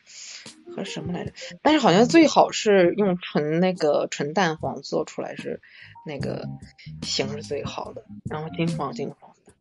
[0.76, 1.31] 和什么来着？
[1.61, 5.61] 但是好像最好是用纯那个纯蛋黄做出来是
[6.06, 6.47] 那个
[7.01, 9.53] 形是最好的，然后金黄金黄的。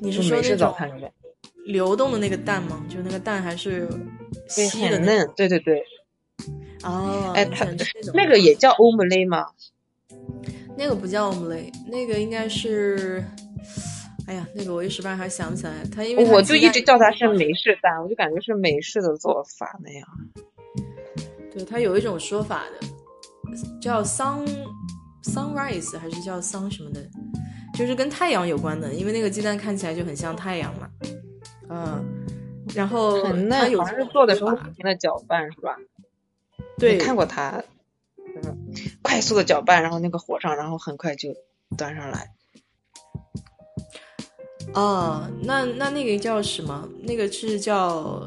[0.00, 1.12] 你是说那种早餐里面
[1.64, 2.84] 流动的那个蛋吗？
[2.88, 3.88] 就那个蛋还是
[4.54, 5.84] 对稀的很嫩，对对对。
[6.82, 7.72] 哦，哎，它它
[8.14, 9.46] 那个也叫欧姆雷吗？
[10.76, 13.24] 那个不叫 omelette，那个应该是，
[14.28, 15.72] 哎呀，那个我一时半还想不起来。
[15.90, 20.06] 他因为它我就一直叫它是美式蛋，我就感觉是美式的做法那样。
[21.50, 22.86] 对，它有一种说法的，
[23.80, 24.46] 叫 sun
[25.22, 27.00] sunrise 还是叫 sun 什么的，
[27.74, 30.90] 就是跟太阳有关的，因为那个鸡蛋看起来就很像太阳嘛。
[31.70, 32.26] 嗯，
[32.74, 35.74] 然后很嫩，它有是做的时候不停的搅拌是吧？
[36.76, 37.64] 对看过它，
[38.42, 41.34] 嗯，快速的搅拌，然后那个火上，然后很快就
[41.78, 42.34] 端上来。
[44.74, 46.88] 哦，那那那个叫什么？
[47.02, 48.22] 那个是叫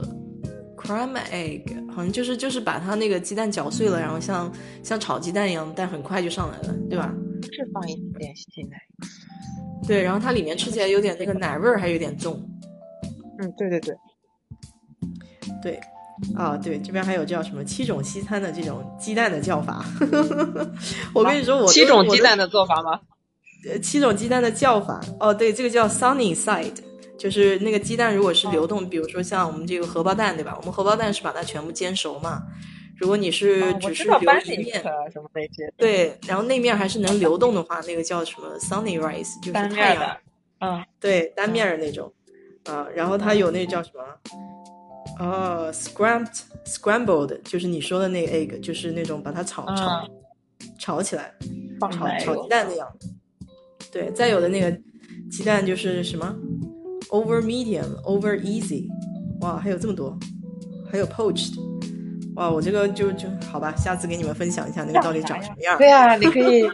[0.77, 4.51] crumb egg，好像就是就是把它那个鸡蛋搅碎了，然后像
[4.83, 7.13] 像炒鸡蛋一样，但很快就上来了，对吧？
[7.43, 8.77] 是放一点鲜奶。
[9.87, 12.39] 对，然后它里面吃起来有点那个奶味儿，还有点重。
[13.39, 13.95] 嗯，对对对，
[15.61, 15.79] 对，
[16.35, 19.83] 啊，对，这边还有叫什么七种西餐的这种鸡蛋的叫法。
[21.13, 22.99] 我跟你说，我七种鸡蛋的的做法吗？
[23.69, 24.99] 呃七种鸡蛋的叫法。
[25.19, 26.75] 哦，对，这个叫 sunny side，
[27.17, 30.55] 就是那个鸡蛋如果是流动，比如说像我们这个荷包蛋，对吧？
[30.59, 32.41] 我们荷包蛋是把它全部煎熟嘛。
[32.97, 40.17] 如果你是只是知道班留一面，啊什么那些对，然后那面还是能流动的话，那个叫什么 sunny rice，就是太阳
[40.59, 42.13] 嗯，对，单面的那种，
[42.65, 44.03] 啊，然后它有那叫什么？
[45.19, 50.07] 哦，scrambled scrambled，就是你说的那个 egg，就是那种把它炒炒、
[50.79, 51.33] 炒起来，
[51.79, 52.87] 放炒炒鸡蛋那样。
[53.91, 54.71] 对，再有的那个
[55.29, 56.33] 鸡蛋就是什么
[57.09, 58.87] over medium over easy，
[59.41, 60.17] 哇，还有这么多，
[60.89, 61.53] 还有 poached，
[62.35, 65.77] 哇，我这个就就好吧，下次给你们分享一下那个到底长什么样。
[65.77, 66.65] 对啊，你可以，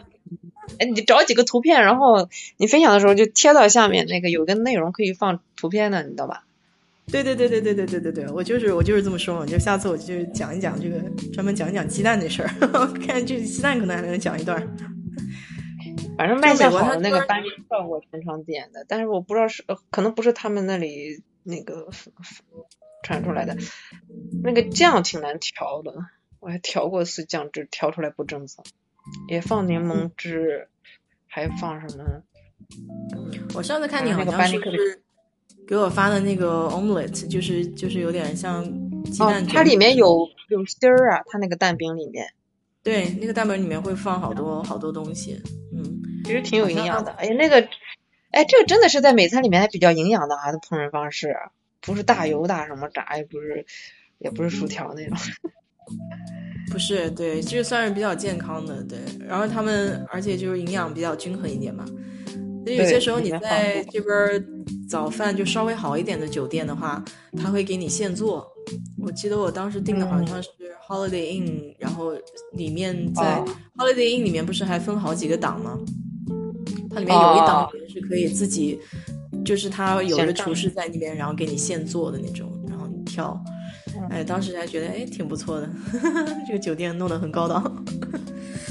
[0.77, 6.43] 哎，你找几个图片，然后你分享的时候就贴到下面，那个有个内容可以放图片的，你知道吧？
[7.09, 10.99] 对对对对对对对对对，我就是我就是这么说嘛，就下次我就讲一讲这个，
[11.33, 12.49] 专门讲一讲鸡蛋这事儿，
[13.07, 14.67] 看这鸡蛋可能还能讲一段儿。
[16.17, 21.89] 反正卖相好的那个突然班效果经常点的，但是我不知道是，呃可能不是他们那里那个
[23.03, 23.55] 传出来的。
[24.43, 25.93] 那个酱挺难调的，
[26.39, 28.65] 我还调过一次酱汁，调出来不正宗，
[29.27, 30.67] 也放柠檬汁，
[31.27, 32.23] 还放什么？
[33.53, 35.01] 我上次看你啊那个好像是
[35.67, 38.63] 给我发的那个 omelette，就是就是有点像
[39.05, 42.25] 鸡哦蛋，卷、它里面有有芯儿啊，它那个蛋饼里面
[42.83, 45.41] 对那个蛋饼里面会放好多好多东西，
[45.77, 47.11] 嗯，其实挺有营养的。
[47.11, 47.67] 哎呀，那个，
[48.31, 51.35] 哎，这个真的是在美餐里面还比较营养的啊，它烹饪方式
[51.79, 53.65] 不是大油大什么炸，也不是
[54.17, 55.17] 也不是薯条那种。
[56.69, 61.85] 不是对，这个算是比较健康的，对，然后他们而且就是营养比较均衡一点嘛。
[62.67, 64.43] 所以有些时候你在这边儿
[64.89, 67.01] 早饭就稍微好一点的酒店的话，
[67.37, 68.45] 他会给你现做。
[68.97, 70.49] 我记得我当时订的好像是
[70.85, 72.11] Holiday Inn，、然后
[72.51, 73.45] 里面在哦
[73.77, 75.79] Holiday Inn 里面不是还分好几个档吗？
[76.89, 78.77] 它里面有一档哦是可以自己，
[79.45, 83.41] 就是他有现炸的厨师在那边，然后给你现做的那种，然后你挑。
[84.09, 85.69] 哎，当时还觉得哎挺不错的，
[86.45, 87.85] 这个酒店弄得很高档。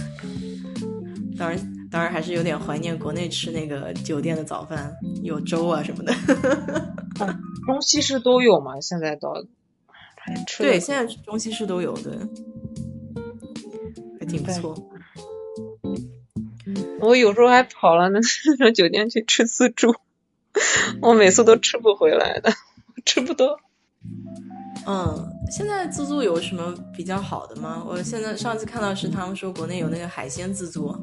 [1.39, 1.59] 当然，
[1.91, 6.13] 当然还是有点怀念国内吃那个酒店的早饭，有粥啊什么的。
[7.67, 9.47] 中西式都有嘛，现在都
[10.17, 12.13] 还吃对，现在中西式都有，对，
[14.21, 14.75] 还挺不错。
[17.01, 19.95] 我有时候还跑了那那种酒店去吃自助，
[21.01, 22.53] 我每次都吃不回来的，
[23.05, 23.61] 吃不多。
[24.89, 27.83] 嗯，现在自助有什么比较好的吗？
[27.85, 30.95] 我现在上次看到是他们说国内有那个海鲜自助，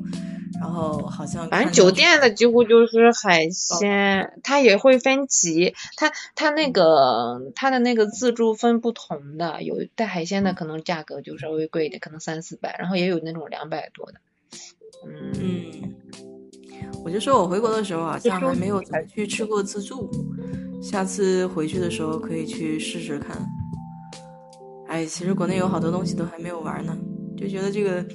[0.62, 14.14] 然后好像反正酒店的几乎就是海鲜，它也会分级，它它那个它的那个自助分不同的，有带海鲜的可能价格就稍微贵一点，可能三四百，然后也有那种两百多的。
[15.06, 15.96] 嗯，嗯，
[17.04, 20.10] 我就说我回国的时候好像还没有怎么去吃过自助，
[20.82, 23.46] 下次回去的时候可以去试试看。
[25.04, 26.98] 哎，其实国内有好多东西都还没有玩呢，
[27.38, 28.06] 就觉得这个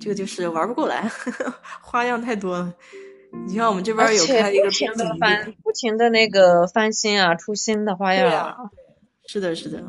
[0.00, 1.10] 这个就是玩不过来，
[1.82, 2.74] 花样太多了。
[3.46, 8.70] 你像我们这边有开一个不停的翻，不停的那个翻新啊，出新的花样
[9.26, 9.84] 是的，是的，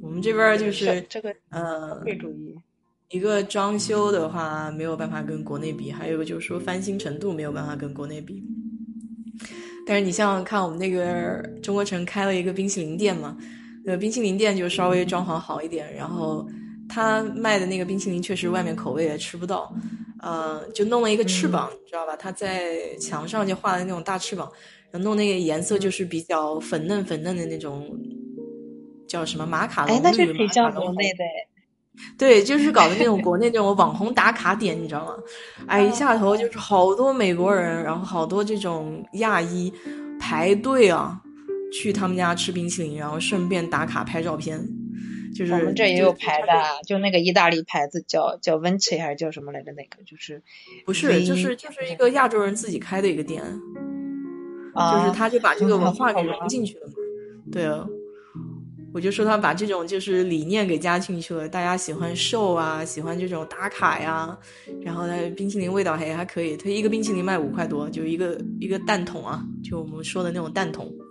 [0.00, 2.56] 我们这边就是这个呃，会主义。
[3.08, 8.44] 一个装修的话没有办法跟国内比，还有一个就是说翻新程度没有办法跟国内比。
[9.86, 13.36] 但是你像看我们那个中国城开了一个冰淇淋店嘛，
[13.84, 16.46] 那个冰淇淋店就稍微装潢好一点，然后
[16.88, 19.70] 他卖的那个冰淇淋确实外面口味也吃不到，
[20.20, 22.16] 呃，就弄了一个翅膀，你知道吧？
[22.16, 24.50] 他在墙上就画的那种大翅膀，
[24.90, 27.86] 然后弄那个颜色就是比较粉嫩粉嫩的那种，
[29.06, 31.24] 叫什么马卡龙哎，那就绿挺像马卡龙国内的。
[32.18, 35.14] 对，就是搞的那种国内那种网红打卡点，你知道吗？
[35.66, 39.72] 哎，一下头就是好多美国人，然后好多这种亚裔
[40.18, 41.20] 排队啊，
[41.74, 44.64] 去他们家吃冰淇淋，然后顺便打卡拍照片。
[45.34, 46.46] 就是我们这也就有牌的，
[46.86, 49.72] 就那个意大利牌子叫叫 Vinci 还是叫什么来着？
[49.72, 50.40] 那个就是
[50.86, 53.42] 不是，就是就是一个亚洲人自己开的一个店，
[54.74, 56.92] 啊，就是他就把这个文化给融进去了嘛。
[57.50, 57.84] 对啊，
[58.92, 64.38] 我就说他把这种就是理念给加进去了，大家喜欢瘦啊，喜欢这种打卡呀，
[64.82, 71.03] 然后呢，冰淇淋味道还还可以，他一个冰淇淋卖五块多，就一个一个蛋筒啊，就我们说的那种蛋筒，嗯，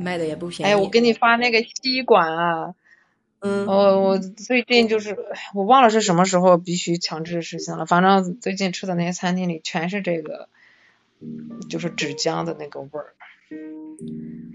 [0.00, 0.72] 卖的也不便宜。
[0.72, 2.74] 哎，我给你发那个吸管啊，
[3.40, 5.16] 嗯，我我最近就是
[5.54, 10.48] 我忘了是什么时候必须强制实行了，反正最近吃的那些餐厅里全是这个，
[11.68, 13.14] 就是纸浆的那个味儿。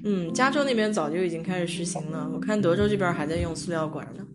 [0.03, 4.26] 嗯，加州那边早就已经开始实行了，我看德州这边还在用塑料管呢。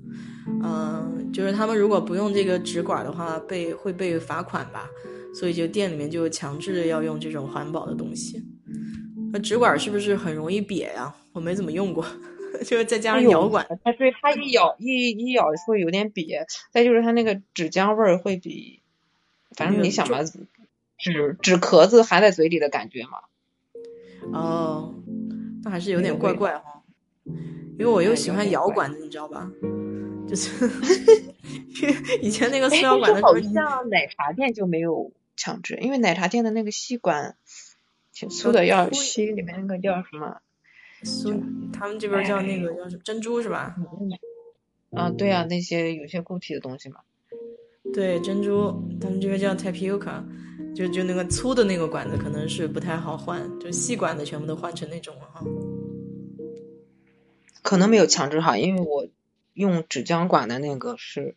[0.63, 4.91] 嗯、就是他们如果不用这个纸管的话，被会被罚款吧，
[5.33, 8.43] 所以就店里面就强制要用这种环保的东西。
[9.33, 11.15] 那纸管是不是很容易瘪呀？
[11.33, 12.05] 我没怎么用过，
[12.67, 18.81] 就是再加上咬管，它对它一咬一一咬会有点瘪，再就是它那个纸浆味儿会比，
[19.57, 20.21] 反正你想吧，
[20.99, 23.21] 纸纸壳子含在嘴里的感觉嘛。
[24.33, 24.95] 哦，
[25.63, 26.83] 那还是有点怪怪哈。
[27.79, 29.51] 因为我又哎喜欢有点怪摇管子，你知道吧？
[30.29, 30.69] 就是
[32.21, 37.37] 以前那个塑哎，料管的时候好，像奶茶店就没有强制，因为奶茶店的那个吸管
[38.21, 40.43] 挺粗的，要吸里面那个叫什么？
[41.03, 41.43] 苏
[41.73, 43.75] 他们这边叫那哎个叫什么珍珠是吧？
[44.91, 47.01] 啊，对啊，那些有些固体的东西嘛。
[47.95, 48.71] 对，珍珠，
[49.01, 50.23] 他们这边叫 tapioca，
[50.77, 55.43] 就就那个粗的那个管子可能是不太好换，就细管的全部都换成那种了哈。
[57.63, 59.09] 可能没有强制哈，因为我
[59.55, 61.37] 用纸浆管的那个是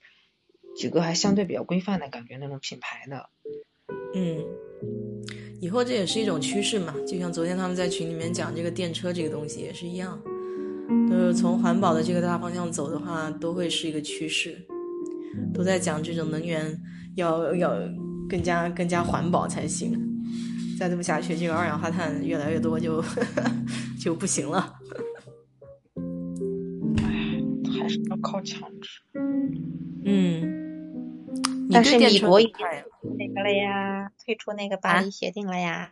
[0.75, 3.29] 几个还相对比较规范的感觉那种品牌的。
[4.15, 4.45] 嗯，
[5.63, 10.21] 以后这也是一种趋势嘛，就像昨天他们在群里面讲这个电车这个东西也是一样，
[11.09, 14.57] 就是从环保的这个大方向走的话，都会是一个趋势，
[15.53, 16.77] 都在讲这种能源
[17.15, 17.77] 要要
[18.27, 19.97] 更加更加环保才行，
[20.77, 23.01] 再这么下去，这个二氧化碳越来越多就
[23.97, 24.73] 就不行了。
[27.79, 28.99] 还是要靠强制。
[30.03, 30.62] 嗯，你
[31.73, 32.53] 但是对电车米国已经
[33.17, 35.91] 那个了呀，退出那个巴黎协定了呀，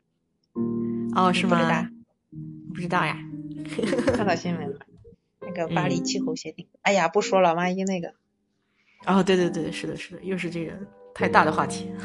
[1.16, 1.88] 哦，是吗？
[2.74, 3.18] 不知道呀。
[4.14, 4.78] 看到新闻了。
[5.42, 8.14] 那个巴黎嗯气候协定，哎呀，不说了，万一那个，
[9.06, 10.72] 哦，对对对，是的，是的，又是这个
[11.16, 11.92] 太大的话题。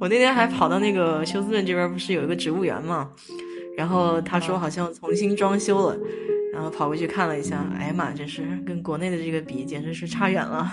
[0.00, 3.10] 我那天还跑到那个休斯顿这边，不是有一个植物园嘛？
[3.76, 5.98] 然后他说好像重新装修了，
[6.58, 10.68] 然后跑过去看了一下，哎呀妈，真是跟国内的这个比，简直是差远了。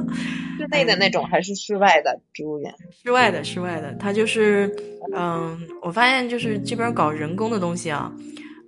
[0.56, 2.74] 室内的那种还是室外的植物园？
[3.04, 4.74] 室外的，室外的，它就是，
[5.14, 8.10] 嗯，我发现就是这边搞人工的东西啊，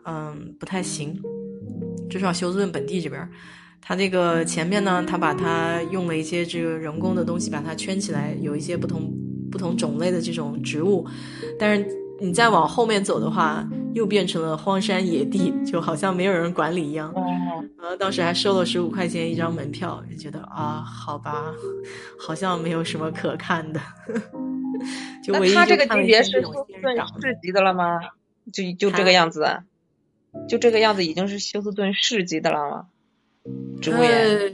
[0.04, 1.18] 嗯，不太行，
[2.10, 3.26] 至少休斯顿本地这边，
[3.80, 9.10] 它这个前面呢，它把它用了一些这个人工的东西把它圈起来，有一些不同
[9.50, 11.08] 不同种类的这种植物，
[11.58, 11.88] 但是
[12.20, 17.12] 你再往后面走的话，又变成了荒山野地，就好像没有人管理一样。
[17.14, 17.22] 哦，
[17.80, 21.52] 然后当时还收了十五块钱一张门票，就觉得啊，好吧，
[22.18, 23.80] 好像没有什么可看的。
[25.22, 28.00] 就唯一这个级别是休斯顿市级的了吗？
[28.52, 29.64] 就就这个样子啊？
[30.48, 32.86] 就这个样子已经是休斯顿市级的了吗？
[33.80, 34.10] 植物园？
[34.10, 34.50] 呃，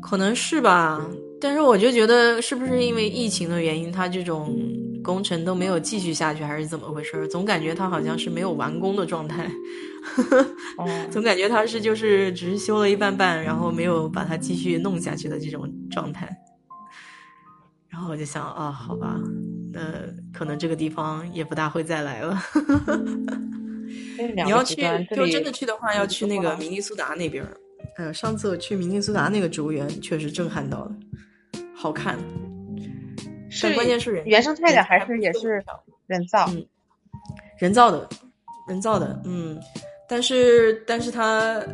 [0.00, 1.04] 可能是吧，
[1.40, 4.56] 但是我就觉得是不是因为疫情的原因，它这种
[5.04, 7.28] 工程都没有继续下去，还是怎么回事儿？
[7.28, 9.48] 总感觉它好像是没有完工的状态，
[10.78, 16.34] 哦， 总感觉它是就是只是修了一半半，然后没有把它继续弄下去的这种状态。
[17.88, 19.20] 然后我就想啊，好吧，
[19.72, 19.80] 那
[20.32, 22.42] 可能这个地方也不大会再来了。
[24.18, 24.82] 你你要去，
[25.14, 27.56] 就真的去的话，要去那个明尼苏达那边儿。
[27.98, 30.96] 呃，上次我去明尼苏达那个植物园，确实震撼到了，
[31.74, 32.18] 好看。
[33.54, 35.64] 是但关键是人原生态的还是也是
[36.06, 36.46] 人造？
[36.48, 36.66] 嗯
[37.58, 38.08] 人造的，
[38.68, 39.58] 人造的，嗯，
[40.08, 41.64] 但是但是他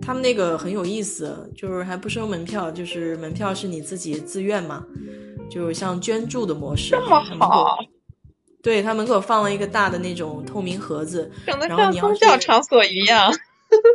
[0.00, 4.86] 他们那个很有意思，就是还不收门票，就是门票是你自己自愿嘛，
[5.50, 6.90] 就像捐助的模式。
[6.92, 7.78] 这么好。
[8.62, 13.30] 对他门口放了一个大的那种透明盒子，整的像宗教场所一样。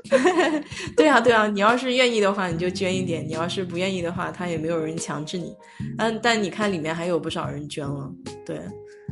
[0.95, 5.55] 对啊，对啊，你要是愿意的话，你就捐一点；你要是不愿意的话，他也没有人强制你。
[5.97, 8.11] 但但你看里面还有不少人捐了，
[8.45, 8.59] 对，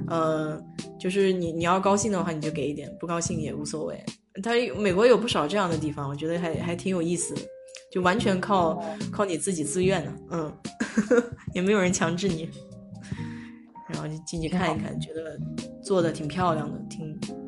[0.08, 0.60] 呃，
[1.00, 4.02] 就是你你要高兴的话，你就给一点；不高兴也无所谓。
[4.44, 7.42] 他美国有不少这样的地方，我觉得还还挺有意思的，
[7.92, 10.54] 就完全靠靠你自己自愿的，嗯，
[11.54, 12.50] 也没有人强制你。
[13.90, 15.40] 然后就进去看一看，觉得
[15.82, 17.47] 做的挺漂亮的，挺。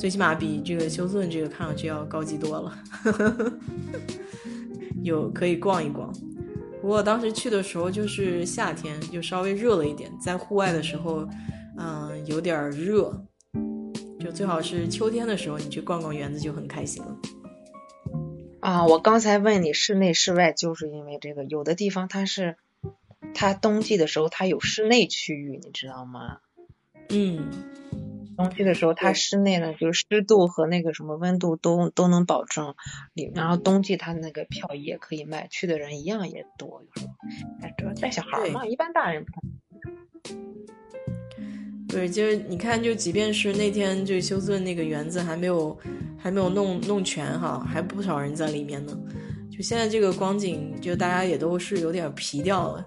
[0.00, 2.82] 最起码比这个休斯顿这个看上去要高级多了，
[5.04, 6.10] 有可以逛一逛。
[6.80, 11.28] 不过当时去的时候就是夏天，就稍微热了一点，在户外的时候，
[11.76, 13.22] 嗯，有点热。
[14.18, 17.18] 就最好是秋天的时候，你去逛逛园子就很开心了。
[18.60, 22.56] 啊，我刚才问你室内室外，就是因为这个，有的地方它是，
[23.34, 26.38] 它冬季的时候它有室内区域，你知道吗？
[27.10, 27.50] 嗯。
[28.40, 32.74] 冬季的时候，它室内呢，就是湿度和那个什么温度都都能保证。
[33.12, 36.82] 里然后冬季它那个票也可以卖，去的人一样也多。
[37.60, 39.40] 哎，主要带小孩嘛，一般大人不太。
[41.86, 45.78] 对，就是你看，就即便是那天就休斯顿那个园子还没有
[46.16, 48.98] 还没有弄弄全哈，还不少人在里面呢。
[49.60, 52.82] 就现在这个光景，就大家也都是有点皮掉了。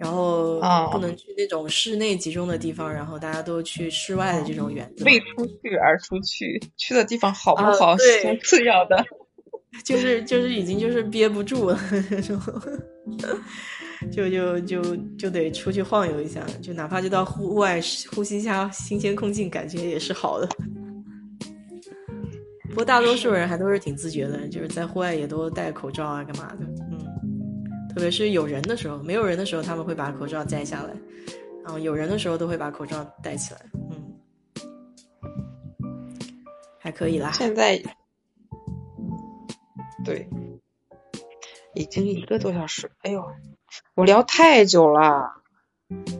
[0.00, 0.58] 然后
[0.90, 5.04] 不能去那种室内集中的地方，然后大家都去室外的这种园子。
[5.04, 7.94] 为出去而出去，去的地方好不好？
[7.96, 9.04] 对，次要的。
[9.84, 11.78] 就是就是已经就是憋不住了，
[14.10, 17.78] 就就就就得出去晃悠一下，就哪怕就到户外
[18.10, 20.48] 呼吸一下新鲜空气，感觉也是好的。
[22.74, 26.98] 不过大多数人还都是挺自觉的，就是在户外也都戴口罩啊，干嘛的，嗯。
[27.94, 30.90] 特别是有人的时候，没有人的时候，他们会把口罩摘下来；
[31.62, 33.60] 然后有人的时候，都会把口罩戴起来。
[33.92, 34.12] 嗯，
[36.80, 37.30] 还可以啦。
[37.30, 37.80] 现在，
[40.04, 40.28] 对，
[41.76, 42.90] 已经一个多小时。
[43.02, 43.24] 哎呦，
[43.94, 45.30] 我聊太久了。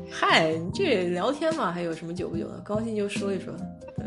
[0.09, 2.61] 嗨，这聊天嘛，还有什么久不久的？
[2.61, 3.53] 高兴就说一说。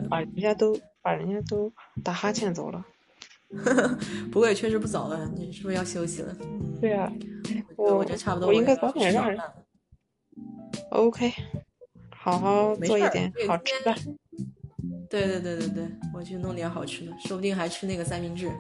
[0.09, 1.71] 啊人家都把人家都
[2.03, 2.85] 打哈欠走了。
[4.29, 6.35] 不过也确实不早了，你是不是要休息了？
[6.81, 7.09] 对啊，
[7.77, 8.49] 我我觉得差不多。
[8.49, 9.39] 我应该早点让人。
[10.89, 11.31] OK，
[12.09, 13.95] 好好做一点好吃的。
[15.09, 18.51] 对对对对对，我去弄点好吃的，说不定还吃那个三明治。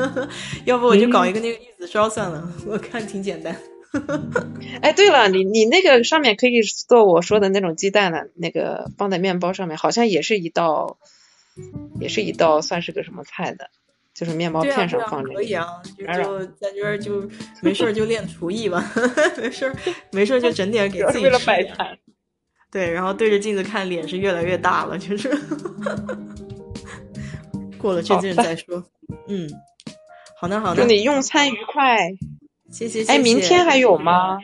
[0.66, 3.56] 要不我就搞一个那个玉子烧算了，我看挺简单。
[4.82, 10.98] 哎，对了，你你那个上面可以做我说的那种鸡蛋的，那个放在面包上面，好像也是一道，
[12.00, 13.68] 也是一道算是个什么菜的。
[14.14, 15.64] 就是面包片上放着，可以啊，
[15.96, 17.22] 就在这儿就
[17.62, 18.84] 没事儿就练厨艺吧，
[19.40, 19.76] 没事儿
[20.10, 21.46] 没事儿就整点给 自己吃。
[21.46, 21.96] 摆摊。
[22.68, 25.30] 对，然后对着镜子看，脸是越来越大了，就是。
[27.78, 28.84] 过了这阵再说。
[29.28, 29.48] 嗯，
[30.36, 30.82] 好的好的。
[30.82, 32.10] 祝你用餐愉快。
[32.72, 33.04] 谢谢。
[33.04, 34.38] 哎，明天还有吗？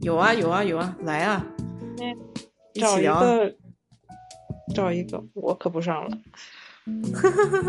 [0.00, 1.44] 有啊有啊有啊，来啊。
[2.80, 3.54] 找一个，
[4.74, 6.18] 找一个，我可不上了。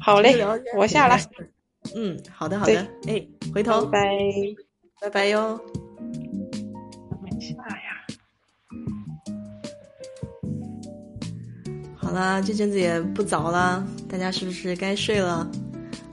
[0.00, 0.36] 好嘞，
[0.76, 1.16] 我下了。
[1.94, 4.00] 嗯，好的好的，哎，回头拜
[5.00, 5.60] 拜拜哟。
[7.22, 8.06] 没下呀。
[11.96, 15.48] 好啦，这阵子也不早了，大家是不是该睡了？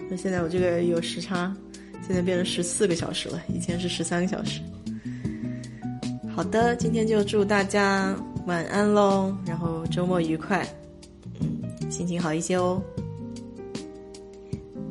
[0.10, 1.56] 那现在我这个有时差，
[2.06, 4.62] 现在变成十四个小时了，以前是十三个小时。
[6.36, 8.16] 好的，今天就祝大家
[8.50, 10.68] 晚安喽，然后周末愉快，
[11.40, 12.82] 嗯，心情好一些哦。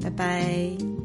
[0.01, 0.98] 拜拜。